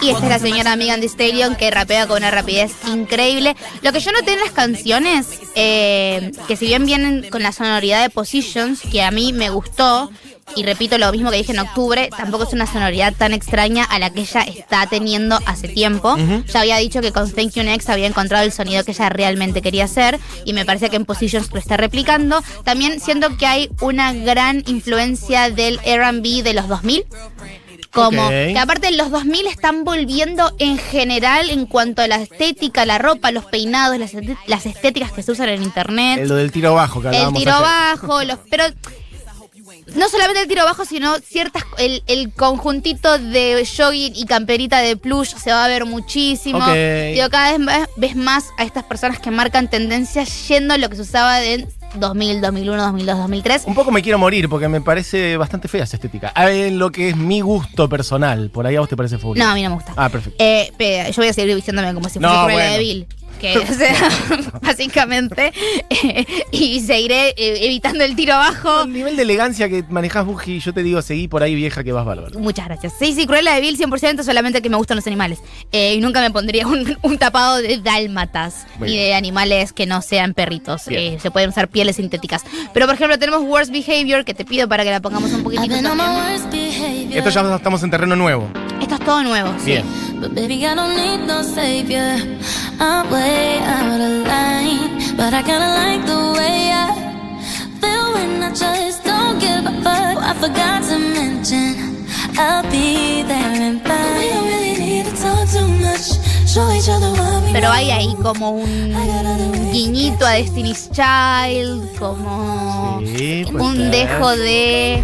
Y 0.00 0.10
esta 0.10 0.24
es 0.24 0.28
la 0.28 0.38
señora 0.38 0.76
Megan 0.76 1.00
Thee 1.00 1.08
Stallion 1.08 1.56
que 1.56 1.70
rapea 1.70 2.06
con 2.06 2.18
una 2.18 2.30
rapidez 2.30 2.72
increíble. 2.86 3.56
Lo 3.82 3.92
que 3.92 4.00
yo 4.00 4.10
noté 4.12 4.32
en 4.32 4.40
las 4.40 4.52
canciones, 4.52 5.26
eh, 5.54 6.32
que 6.46 6.56
si 6.56 6.66
bien 6.66 6.86
vienen 6.86 7.28
con 7.30 7.42
la 7.42 7.52
sonoridad 7.52 8.02
de 8.02 8.10
Positions, 8.10 8.80
que 8.80 9.02
a 9.02 9.10
mí 9.10 9.32
me 9.32 9.50
gustó, 9.50 10.10
y 10.56 10.62
repito 10.62 10.96
lo 10.96 11.12
mismo 11.12 11.30
que 11.30 11.36
dije 11.36 11.52
en 11.52 11.58
octubre, 11.58 12.08
tampoco 12.16 12.44
es 12.44 12.52
una 12.52 12.66
sonoridad 12.66 13.14
tan 13.16 13.34
extraña 13.34 13.84
a 13.84 13.98
la 13.98 14.10
que 14.10 14.20
ella 14.20 14.40
está 14.40 14.86
teniendo 14.86 15.38
hace 15.44 15.68
tiempo. 15.68 16.16
Ya 16.52 16.60
había 16.60 16.78
dicho 16.78 17.00
que 17.00 17.12
con 17.12 17.30
Thank 17.30 17.52
You 17.52 17.64
Next 17.64 17.90
había 17.90 18.06
encontrado 18.06 18.44
el 18.44 18.52
sonido 18.52 18.82
que 18.82 18.92
ella 18.92 19.10
realmente 19.10 19.60
quería 19.62 19.84
hacer, 19.84 20.18
y 20.44 20.54
me 20.54 20.64
parece 20.64 20.88
que 20.88 20.96
en 20.96 21.04
Positions 21.04 21.52
lo 21.52 21.58
está 21.58 21.76
replicando. 21.76 22.42
También 22.64 23.00
siento 23.00 23.36
que 23.36 23.46
hay 23.46 23.70
una 23.80 24.12
gran 24.12 24.64
influencia 24.66 25.50
del 25.50 25.78
RB 25.78 26.42
de 26.42 26.54
los 26.54 26.66
2000 26.66 27.04
como 28.04 28.28
que 28.52 28.58
aparte 28.58 28.90
los 28.92 29.10
2000 29.10 29.46
están 29.46 29.84
volviendo 29.84 30.52
en 30.58 30.78
general 30.78 31.50
en 31.50 31.66
cuanto 31.66 32.02
a 32.02 32.06
la 32.08 32.16
estética, 32.16 32.86
la 32.86 32.98
ropa, 32.98 33.30
los 33.32 33.44
peinados, 33.44 33.98
las, 33.98 34.12
las 34.46 34.66
estéticas 34.66 35.12
que 35.12 35.22
se 35.22 35.32
usan 35.32 35.48
en 35.50 35.62
internet, 35.62 36.26
lo 36.26 36.36
del 36.36 36.50
tiro 36.52 36.74
bajo 36.74 37.00
que 37.00 37.08
el 37.08 37.32
tiro 37.34 37.52
ayer. 37.52 37.62
bajo, 37.62 38.24
los 38.24 38.38
pero 38.50 38.64
no 39.94 40.08
solamente 40.08 40.42
el 40.42 40.48
tiro 40.48 40.64
bajo, 40.64 40.84
sino 40.84 41.18
ciertas 41.18 41.62
el, 41.78 42.02
el 42.06 42.32
conjuntito 42.32 43.18
de 43.18 43.66
jogging 43.66 44.12
y 44.16 44.24
camperita 44.26 44.78
de 44.78 44.96
plush 44.96 45.34
se 45.34 45.50
va 45.50 45.64
a 45.64 45.68
ver 45.68 45.84
muchísimo. 45.86 46.58
Ok. 46.58 46.74
Digo, 47.14 47.28
cada 47.30 47.52
vez 47.52 47.60
más- 47.60 47.88
ves 47.96 48.16
más 48.16 48.44
a 48.58 48.64
estas 48.64 48.84
personas 48.84 49.18
que 49.18 49.30
marcan 49.30 49.68
tendencias 49.68 50.48
yendo 50.48 50.74
a 50.74 50.78
lo 50.78 50.88
que 50.88 50.96
se 50.96 51.02
usaba 51.02 51.36
de 51.36 51.66
2000, 52.00 52.40
2001, 52.40 52.82
2002, 52.82 53.18
2003. 53.18 53.62
Un 53.66 53.74
poco 53.74 53.90
me 53.90 54.02
quiero 54.02 54.18
morir 54.18 54.48
porque 54.48 54.68
me 54.68 54.80
parece 54.80 55.36
bastante 55.36 55.68
fea 55.68 55.84
esa 55.84 55.96
estética. 55.96 56.28
A 56.34 56.46
ver, 56.46 56.72
lo 56.72 56.90
que 56.90 57.10
es 57.10 57.16
mi 57.16 57.40
gusto 57.40 57.88
personal. 57.88 58.50
Por 58.50 58.66
ahí 58.66 58.76
a 58.76 58.80
vos 58.80 58.88
te 58.88 58.96
parece 58.96 59.18
full. 59.18 59.38
No, 59.38 59.46
a 59.48 59.54
mí 59.54 59.62
no 59.62 59.70
me 59.70 59.74
gusta. 59.76 59.92
Ah, 59.96 60.08
perfecto. 60.08 60.42
Eh, 60.42 60.70
yo 61.10 61.16
voy 61.16 61.28
a 61.28 61.32
seguir 61.32 61.54
vistiéndome 61.54 61.92
como 61.94 62.08
si 62.08 62.18
fuese 62.18 62.34
No, 62.34 62.42
bueno. 62.44 62.58
de 62.72 62.78
Vil. 62.78 63.06
Que, 63.38 63.58
o 63.58 63.66
sea, 63.72 63.94
básicamente. 64.62 65.52
eh, 65.90 66.26
y 66.52 66.80
seguiré 66.80 67.30
eh, 67.30 67.66
evitando 67.66 68.04
el 68.04 68.16
tiro 68.16 68.34
abajo. 68.34 68.82
El 68.82 68.92
nivel 68.92 69.16
de 69.16 69.22
elegancia 69.22 69.68
que 69.68 69.84
manejas, 69.88 70.26
Buji, 70.26 70.60
yo 70.60 70.72
te 70.72 70.82
digo, 70.82 71.00
seguí 71.02 71.28
por 71.28 71.42
ahí 71.42 71.54
vieja 71.54 71.84
que 71.84 71.92
vas 71.92 72.04
bárbaro. 72.04 72.38
Muchas 72.38 72.66
gracias. 72.66 72.94
Sí, 72.98 73.12
sí, 73.14 73.26
Cruella 73.26 73.54
de 73.54 73.60
Vil 73.60 73.78
100%, 73.78 74.22
solamente 74.22 74.60
que 74.62 74.68
me 74.70 74.76
gustan 74.76 74.96
los 74.96 75.06
animales. 75.06 75.38
Eh, 75.72 75.94
y 75.94 76.00
nunca 76.00 76.20
me 76.20 76.30
pondría 76.30 76.66
un, 76.66 76.96
un 77.02 77.18
tapado 77.18 77.56
de 77.58 77.78
dálmatas 77.78 78.66
Muy 78.78 78.88
y 78.88 78.92
bien. 78.92 79.04
de 79.04 79.14
animales 79.14 79.72
que 79.72 79.86
no 79.86 80.02
sean 80.02 80.34
perritos. 80.34 80.82
Eh, 80.88 81.18
se 81.20 81.30
pueden 81.30 81.50
usar 81.50 81.68
pieles 81.68 81.96
sintéticas. 81.96 82.42
Pero, 82.74 82.86
por 82.86 82.94
ejemplo, 82.94 83.18
tenemos 83.18 83.42
Worst 83.42 83.70
Behavior, 83.72 84.24
que 84.24 84.34
te 84.34 84.44
pido 84.44 84.68
para 84.68 84.84
que 84.84 84.90
la 84.90 85.00
pongamos 85.00 85.32
un 85.32 85.42
poquitito. 85.42 85.74
Esto 85.74 87.30
ya 87.30 87.54
estamos 87.56 87.82
en 87.82 87.90
terreno 87.90 88.16
nuevo. 88.16 88.48
Esto 88.88 89.02
es 89.02 89.06
todo 89.06 89.22
nuevo. 89.22 89.50
sí. 89.58 89.72
Bien. 89.72 89.84
But 90.18 90.34
baby, 90.34 90.64
I 90.64 90.74
don't 90.74 90.96
need 90.96 91.26
no 91.26 91.42
savior. 91.42 92.16
I'm 92.80 93.10
way 93.10 93.58
out 93.58 94.00
of 94.00 94.26
line. 94.26 95.14
But 95.14 95.34
I 95.34 95.42
kinda 95.42 95.74
like 95.76 96.06
the 96.06 96.32
way 96.32 96.72
I 96.72 96.88
feel 97.82 98.14
when 98.14 98.42
I 98.42 98.48
just 98.48 99.04
don't 99.04 99.38
give 99.38 99.66
a 99.66 99.72
fuck. 99.82 100.22
I 100.22 100.32
forgot 100.40 100.82
to 100.88 100.98
mention, 100.98 102.06
I'll 102.38 102.62
be 102.70 103.24
there 103.24 103.60
in 103.60 103.80
five. 103.80 104.16
We 104.16 104.30
don't 104.30 104.46
really 104.46 104.78
need 104.80 105.04
to 105.04 105.12
talk 105.22 105.46
too 105.50 105.68
much. 105.68 106.16
Show 106.48 106.72
each 106.72 106.88
other 106.88 107.10
what 107.12 107.44
we 107.44 107.52
Pero 107.52 107.70
hay 107.70 107.90
ahí 107.90 108.16
como 108.22 108.52
un 108.52 109.70
guiñito 109.70 110.24
a 110.24 110.30
Destiny's 110.32 110.88
Child, 110.90 111.94
como 111.98 113.02
Sí, 113.04 113.44
puede 113.52 113.64
un 113.64 113.90
dejo 113.90 114.30
de 114.34 115.02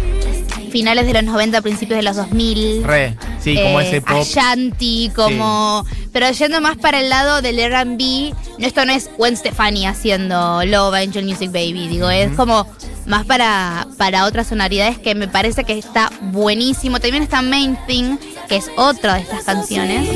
finales 0.71 1.05
de 1.05 1.13
los 1.13 1.23
90, 1.23 1.61
principios 1.61 1.97
de 1.97 2.03
los 2.03 2.15
2000. 2.15 2.83
Re. 2.83 3.15
Sí, 3.45 3.55
como 3.55 3.79
eh, 3.79 3.87
ese 3.87 4.01
pop. 4.01 4.17
Ashanti, 4.21 5.11
como. 5.15 5.85
Pero 6.11 6.31
yendo 6.31 6.61
más 6.61 6.77
para 6.77 6.99
el 6.99 7.09
lado 7.09 7.41
del 7.41 7.57
RB, 7.57 8.33
no, 8.57 8.65
esto 8.65 8.85
no 8.85 8.91
es 8.91 9.09
Gwen 9.17 9.37
Stefani 9.37 9.85
haciendo 9.85 10.63
Love 10.65 10.95
Angel 10.95 11.25
Music 11.25 11.51
Baby, 11.51 11.87
digo, 11.87 12.09
es 12.09 12.31
como 12.35 12.65
más 13.05 13.25
para, 13.25 13.87
para 13.97 14.25
otras 14.25 14.47
sonoridades 14.47 14.97
que 14.97 15.13
me 15.13 15.27
parece 15.27 15.63
que 15.63 15.77
está 15.77 16.11
buenísimo. 16.21 16.99
También 16.99 17.21
está 17.21 17.41
Main 17.41 17.77
Thing, 17.87 18.17
que 18.49 18.55
es 18.55 18.71
otra 18.77 19.15
de 19.15 19.21
estas 19.21 19.43
canciones. 19.43 20.09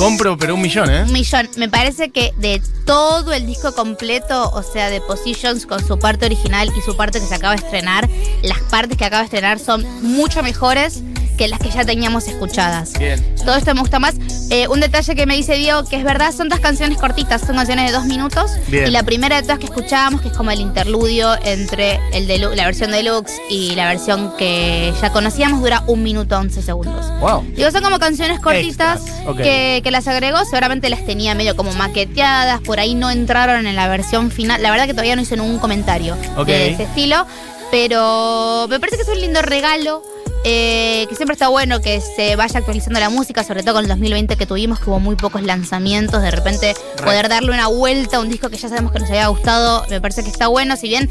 Compro, 0.00 0.38
pero 0.38 0.54
un 0.54 0.62
millón, 0.62 0.90
¿eh? 0.90 1.02
Un 1.02 1.12
millón. 1.12 1.46
Me 1.58 1.68
parece 1.68 2.08
que 2.08 2.32
de 2.38 2.62
todo 2.86 3.34
el 3.34 3.44
disco 3.44 3.74
completo, 3.74 4.50
o 4.50 4.62
sea, 4.62 4.88
de 4.88 4.98
Positions 5.02 5.66
con 5.66 5.86
su 5.86 5.98
parte 5.98 6.24
original 6.24 6.72
y 6.74 6.80
su 6.80 6.96
parte 6.96 7.20
que 7.20 7.26
se 7.26 7.34
acaba 7.34 7.54
de 7.54 7.62
estrenar, 7.62 8.08
las 8.42 8.60
partes 8.70 8.96
que 8.96 9.04
acaba 9.04 9.20
de 9.20 9.26
estrenar 9.26 9.58
son 9.58 9.84
mucho 10.00 10.42
mejores 10.42 11.02
que 11.40 11.48
las 11.48 11.58
que 11.58 11.70
ya 11.70 11.86
teníamos 11.86 12.28
escuchadas. 12.28 12.92
Bien. 12.98 13.18
Todo 13.46 13.54
esto 13.54 13.74
me 13.74 13.80
gusta 13.80 13.98
más. 13.98 14.14
Eh, 14.50 14.68
un 14.68 14.78
detalle 14.80 15.14
que 15.14 15.24
me 15.24 15.34
dice 15.36 15.54
Diego, 15.54 15.86
que 15.86 15.96
es 15.96 16.04
verdad, 16.04 16.34
son 16.36 16.50
dos 16.50 16.60
canciones 16.60 16.98
cortitas, 16.98 17.40
son 17.40 17.56
canciones 17.56 17.86
de 17.86 17.92
dos 17.96 18.04
minutos. 18.04 18.50
Bien. 18.68 18.88
Y 18.88 18.90
la 18.90 19.02
primera 19.04 19.36
de 19.36 19.42
todas 19.42 19.58
que 19.58 19.64
escuchábamos, 19.64 20.20
que 20.20 20.28
es 20.28 20.34
como 20.34 20.50
el 20.50 20.60
interludio 20.60 21.34
entre 21.42 21.98
el 22.12 22.28
delu- 22.28 22.54
la 22.54 22.66
versión 22.66 22.90
deluxe 22.90 23.32
y 23.48 23.74
la 23.74 23.88
versión 23.88 24.34
que 24.36 24.92
ya 25.00 25.10
conocíamos, 25.12 25.62
dura 25.62 25.82
un 25.86 26.02
minuto 26.02 26.36
11 26.36 26.60
segundos. 26.60 27.06
Wow. 27.20 27.42
Digo, 27.56 27.70
son 27.70 27.82
como 27.82 27.98
canciones 27.98 28.38
cortitas 28.40 29.00
que, 29.38 29.80
que 29.82 29.90
las 29.90 30.06
agregó, 30.08 30.44
seguramente 30.44 30.90
las 30.90 31.06
tenía 31.06 31.34
medio 31.34 31.56
como 31.56 31.72
maqueteadas, 31.72 32.60
por 32.60 32.80
ahí 32.80 32.94
no 32.94 33.10
entraron 33.10 33.66
en 33.66 33.76
la 33.76 33.88
versión 33.88 34.30
final. 34.30 34.62
La 34.62 34.70
verdad 34.70 34.84
que 34.84 34.92
todavía 34.92 35.16
no 35.16 35.22
hice 35.22 35.38
ningún 35.38 35.58
comentario 35.58 36.18
Ok. 36.36 36.46
de 36.48 36.72
ese 36.72 36.82
estilo, 36.82 37.26
pero 37.70 38.66
me 38.68 38.78
parece 38.78 38.96
que 38.96 39.02
es 39.04 39.08
un 39.08 39.20
lindo 39.20 39.40
regalo. 39.42 40.02
Eh, 40.44 41.06
que 41.08 41.14
siempre 41.16 41.34
está 41.34 41.48
bueno 41.48 41.80
que 41.80 42.00
se 42.00 42.36
vaya 42.36 42.58
actualizando 42.58 42.98
la 43.00 43.10
música, 43.10 43.44
sobre 43.44 43.62
todo 43.62 43.74
con 43.74 43.84
el 43.84 43.88
2020 43.88 44.36
que 44.36 44.46
tuvimos, 44.46 44.80
que 44.80 44.88
hubo 44.90 45.00
muy 45.00 45.16
pocos 45.16 45.42
lanzamientos, 45.42 46.22
de 46.22 46.30
repente 46.30 46.74
poder 47.04 47.28
darle 47.28 47.50
una 47.52 47.66
vuelta 47.68 48.16
a 48.16 48.20
un 48.20 48.28
disco 48.30 48.48
que 48.48 48.56
ya 48.56 48.68
sabemos 48.68 48.92
que 48.92 49.00
nos 49.00 49.08
había 49.10 49.26
gustado, 49.28 49.84
me 49.90 50.00
parece 50.00 50.22
que 50.22 50.30
está 50.30 50.48
bueno, 50.48 50.76
si 50.76 50.88
bien 50.88 51.10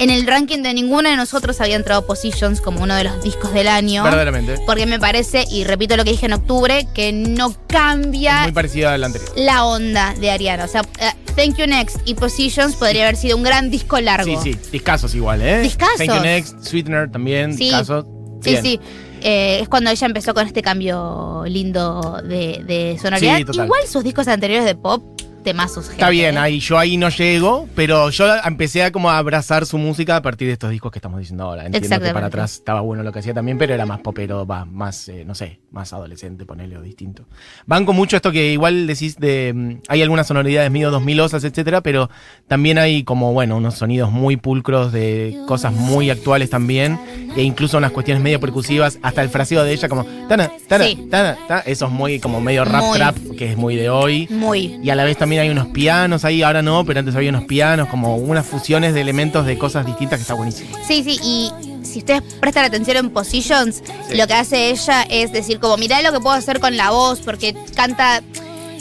en 0.00 0.10
el 0.10 0.26
ranking 0.28 0.62
de 0.62 0.74
ninguno 0.74 1.08
de 1.10 1.16
nosotros 1.16 1.60
había 1.60 1.74
entrado 1.74 2.06
Positions 2.06 2.60
como 2.60 2.82
uno 2.82 2.94
de 2.94 3.02
los 3.02 3.20
discos 3.22 3.52
del 3.52 3.66
año. 3.66 4.04
Verdaderamente. 4.04 4.54
Porque 4.64 4.86
me 4.86 5.00
parece, 5.00 5.44
y 5.50 5.64
repito 5.64 5.96
lo 5.96 6.04
que 6.04 6.12
dije 6.12 6.26
en 6.26 6.34
octubre, 6.34 6.86
que 6.94 7.12
no 7.12 7.50
Es 7.50 7.58
cambia 7.66 8.42
muy 8.42 8.52
parecida 8.52 8.94
al 8.94 9.02
anterior. 9.02 9.28
la 9.34 9.64
onda 9.64 10.14
de 10.20 10.30
Ariana. 10.30 10.66
O 10.66 10.68
sea, 10.68 10.82
eh, 11.00 11.10
Thank 11.34 11.56
You 11.56 11.66
Next 11.66 11.96
y 12.04 12.14
Positions 12.14 12.76
podría 12.76 13.04
haber 13.04 13.16
sido 13.16 13.36
un 13.36 13.42
gran 13.42 13.70
disco 13.72 14.00
largo. 14.00 14.40
Sí, 14.40 14.52
sí. 14.52 14.58
Discasos 14.70 15.16
igual, 15.16 15.42
¿eh? 15.42 15.60
Discazos. 15.62 15.96
Thank 15.98 16.14
you 16.14 16.20
next. 16.22 16.64
Sweetener 16.64 17.10
también. 17.10 17.54
Sí. 17.56 17.64
Discasos. 17.64 18.04
Sí, 18.40 18.50
Bien. 18.50 18.62
sí. 18.62 18.80
Eh, 19.20 19.60
es 19.60 19.68
cuando 19.68 19.90
ella 19.90 20.06
empezó 20.06 20.32
con 20.32 20.46
este 20.46 20.62
cambio 20.62 21.44
lindo 21.46 22.22
de, 22.22 22.62
de 22.64 22.98
sonoridad. 23.00 23.38
Sí, 23.38 23.44
total. 23.44 23.66
Igual 23.66 23.86
sus 23.86 24.04
discos 24.04 24.28
anteriores 24.28 24.64
de 24.64 24.74
pop 24.76 25.02
temazos. 25.42 25.88
Está 25.90 26.06
gente, 26.06 26.10
bien, 26.10 26.34
¿eh? 26.36 26.38
ahí, 26.38 26.60
yo 26.60 26.78
ahí 26.78 26.96
no 26.96 27.08
llego, 27.08 27.68
pero 27.74 28.10
yo 28.10 28.26
empecé 28.44 28.82
a 28.82 28.92
como 28.92 29.10
a 29.10 29.18
abrazar 29.18 29.66
su 29.66 29.78
música 29.78 30.16
a 30.16 30.22
partir 30.22 30.48
de 30.48 30.52
estos 30.52 30.70
discos 30.70 30.92
que 30.92 30.98
estamos 30.98 31.18
diciendo 31.18 31.44
ahora. 31.44 31.66
Entiendo 31.66 32.00
que 32.00 32.12
para 32.12 32.26
atrás 32.26 32.54
estaba 32.54 32.80
bueno 32.80 33.02
lo 33.02 33.12
que 33.12 33.20
hacía 33.20 33.34
también, 33.34 33.58
pero 33.58 33.74
era 33.74 33.86
más 33.86 34.00
popero, 34.00 34.46
más, 34.46 35.08
eh, 35.08 35.24
no 35.24 35.34
sé, 35.34 35.60
más 35.70 35.92
adolescente, 35.92 36.46
ponele 36.46 36.78
o 36.78 36.82
distinto. 36.82 37.24
Banco 37.66 37.92
mucho 37.92 38.16
esto 38.16 38.32
que 38.32 38.52
igual 38.52 38.86
decís 38.86 39.16
de. 39.18 39.52
mm, 39.54 39.72
Hay 39.88 40.00
algunas 40.02 40.26
sonoridades 40.26 40.70
medio 40.70 40.90
2000osas, 40.90 41.44
etcétera, 41.44 41.82
pero 41.82 42.08
también 42.46 42.78
hay 42.78 43.04
como, 43.04 43.32
bueno, 43.34 43.56
unos 43.56 43.74
sonidos 43.74 44.10
muy 44.10 44.36
pulcros 44.36 44.92
de 44.92 45.36
cosas 45.46 45.72
muy 45.74 46.08
actuales 46.10 46.48
también, 46.50 46.98
e 47.36 47.42
incluso 47.42 47.76
unas 47.78 47.92
cuestiones 47.92 48.22
medio 48.22 48.40
percusivas, 48.40 48.98
hasta 49.02 49.22
el 49.22 49.28
fraseo 49.28 49.62
de 49.62 49.72
ella 49.72 49.88
como. 49.88 50.04
Tana, 50.28 50.50
tana, 50.68 50.84
Sí. 50.84 51.06
tana, 51.10 51.36
ta, 51.46 51.60
eso 51.60 51.86
es 51.86 51.92
muy 51.92 52.18
como 52.18 52.40
medio 52.40 52.64
rap 52.64 52.82
Muy. 52.84 52.96
trap, 52.98 53.16
que 53.36 53.50
es 53.52 53.56
muy 53.56 53.76
de 53.76 53.90
hoy. 53.90 54.26
Muy. 54.30 54.78
Y 54.82 54.88
a 54.90 54.94
la 54.94 55.04
vez 55.04 55.16
también 55.18 55.42
hay 55.42 55.50
unos 55.50 55.66
pianos 55.68 56.24
ahí, 56.24 56.42
ahora 56.42 56.62
no, 56.62 56.84
pero 56.86 57.00
antes 57.00 57.14
había 57.14 57.30
unos 57.30 57.44
pianos, 57.44 57.88
como 57.88 58.16
unas 58.16 58.46
fusiones 58.46 58.94
de 58.94 59.02
elementos 59.02 59.44
de 59.44 59.58
cosas 59.58 59.84
distintas 59.84 60.18
que 60.18 60.22
está 60.22 60.34
buenísimo. 60.34 60.70
Sí, 60.86 61.02
sí, 61.04 61.18
y 61.22 61.50
si 61.88 62.00
ustedes 62.00 62.22
prestan 62.40 62.64
atención 62.64 62.96
en 62.98 63.10
Positions, 63.10 63.82
lo 64.12 64.26
que 64.26 64.34
hace 64.34 64.70
ella 64.70 65.02
es 65.02 65.32
decir 65.32 65.58
como, 65.58 65.76
mirá 65.76 66.02
lo 66.02 66.12
que 66.12 66.20
puedo 66.20 66.36
hacer 66.36 66.60
con 66.60 66.76
la 66.76 66.90
voz, 66.90 67.20
porque 67.20 67.54
canta, 67.74 68.22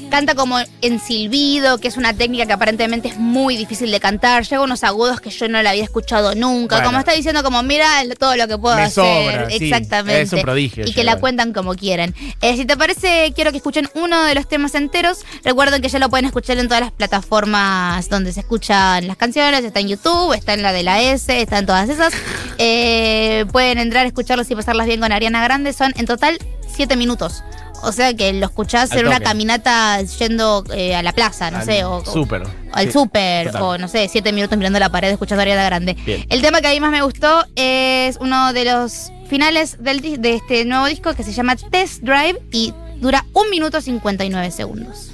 canta 0.07 0.35
como 0.35 0.57
en 0.81 0.99
silbido, 0.99 1.77
que 1.79 1.87
es 1.87 1.97
una 1.97 2.13
técnica 2.13 2.45
que 2.45 2.53
aparentemente 2.53 3.07
es 3.09 3.17
muy 3.17 3.57
difícil 3.57 3.91
de 3.91 3.99
cantar, 3.99 4.43
llega 4.43 4.61
unos 4.61 4.83
agudos 4.83 5.19
que 5.21 5.29
yo 5.29 5.47
no 5.47 5.61
la 5.61 5.71
había 5.71 5.83
escuchado 5.83 6.35
nunca, 6.35 6.75
Bueno. 6.77 6.89
como 6.89 6.99
está 6.99 7.13
diciendo 7.13 7.43
como, 7.43 7.61
mira 7.63 7.87
todo 8.19 8.35
lo 8.35 8.47
que 8.47 8.57
puedo 8.57 8.75
Me 8.75 8.83
hacer. 8.83 9.03
sobra, 9.03 9.49
sí, 9.49 9.55
Exactamente. 9.65 10.21
es 10.21 10.33
un 10.33 10.41
prodigio 10.41 10.85
Y 10.85 10.93
que 10.93 11.03
la 11.03 11.17
cuentan 11.17 11.53
como 11.53 11.75
quieren. 11.75 12.15
Eh, 12.41 12.55
si 12.55 12.65
te 12.65 12.77
parece, 12.77 13.31
quiero 13.35 13.51
que 13.51 13.57
escuchen 13.57 13.89
uno 13.95 14.23
de 14.23 14.35
los 14.35 14.47
temas 14.47 14.75
enteros. 14.75 15.19
Recuerden 15.43 15.81
que 15.81 15.89
ya 15.89 15.99
lo 15.99 16.09
pueden 16.09 16.25
escuchar 16.25 16.57
en 16.57 16.67
todas 16.67 16.81
las 16.81 16.91
plataformas 16.91 18.09
donde 18.09 18.31
se 18.33 18.41
escuchan 18.41 19.07
las 19.07 19.17
canciones. 19.17 19.63
Está 19.63 19.79
en 19.79 19.89
YouTube, 19.89 20.33
está 20.33 20.53
en 20.53 20.61
la 20.61 20.71
de 20.73 20.83
la 20.83 21.01
S, 21.01 21.41
está 21.41 21.59
en 21.59 21.65
todas 21.65 21.89
esas. 21.89 22.13
Eh, 22.57 23.45
pueden 23.51 23.77
entrar, 23.77 24.05
escucharlos 24.05 24.49
y 24.51 24.55
pasarlas 24.55 24.87
bien 24.87 24.99
con 24.99 25.11
Ariana 25.11 25.43
Grande. 25.43 25.73
Son 25.73 25.93
en 25.97 26.05
total 26.05 26.37
siete 26.75 26.95
minutos. 26.95 27.43
O 27.83 27.91
sea 27.91 28.13
que 28.13 28.33
lo 28.33 28.45
escuchás 28.47 28.91
Al 28.91 28.99
en 28.99 29.07
una 29.07 29.15
toque. 29.17 29.25
caminata 29.25 30.01
yendo 30.01 30.63
eh, 30.73 30.95
a 30.95 31.01
la 31.03 31.13
plaza, 31.13 31.51
no 31.51 31.57
Al 31.59 31.65
sé, 31.65 31.83
o, 31.85 32.03
súper, 32.03 32.43
o 32.43 32.47
al 32.73 32.85
sí, 32.87 32.91
súper, 32.91 33.47
total. 33.47 33.61
o 33.61 33.77
no 33.77 33.87
sé, 33.87 34.07
siete 34.11 34.31
minutos 34.33 34.57
mirando 34.57 34.79
la 34.79 34.89
pared 34.89 35.09
escuchando 35.09 35.41
a 35.41 35.43
Ariana 35.43 35.63
Grande. 35.65 35.93
Bien. 36.05 36.25
El 36.29 36.41
tema 36.41 36.61
que 36.61 36.67
a 36.67 36.71
mí 36.71 36.79
más 36.79 36.91
me 36.91 37.01
gustó 37.01 37.45
es 37.55 38.17
uno 38.19 38.51
de 38.53 38.65
los 38.65 39.11
finales 39.29 39.77
del 39.83 40.01
de 40.21 40.35
este 40.35 40.65
nuevo 40.65 40.85
disco 40.87 41.13
que 41.13 41.23
se 41.23 41.31
llama 41.33 41.55
Test 41.55 42.01
Drive 42.01 42.39
y 42.51 42.73
dura 42.99 43.25
un 43.33 43.49
minuto 43.49 43.79
59 43.81 44.51
segundos. 44.51 45.11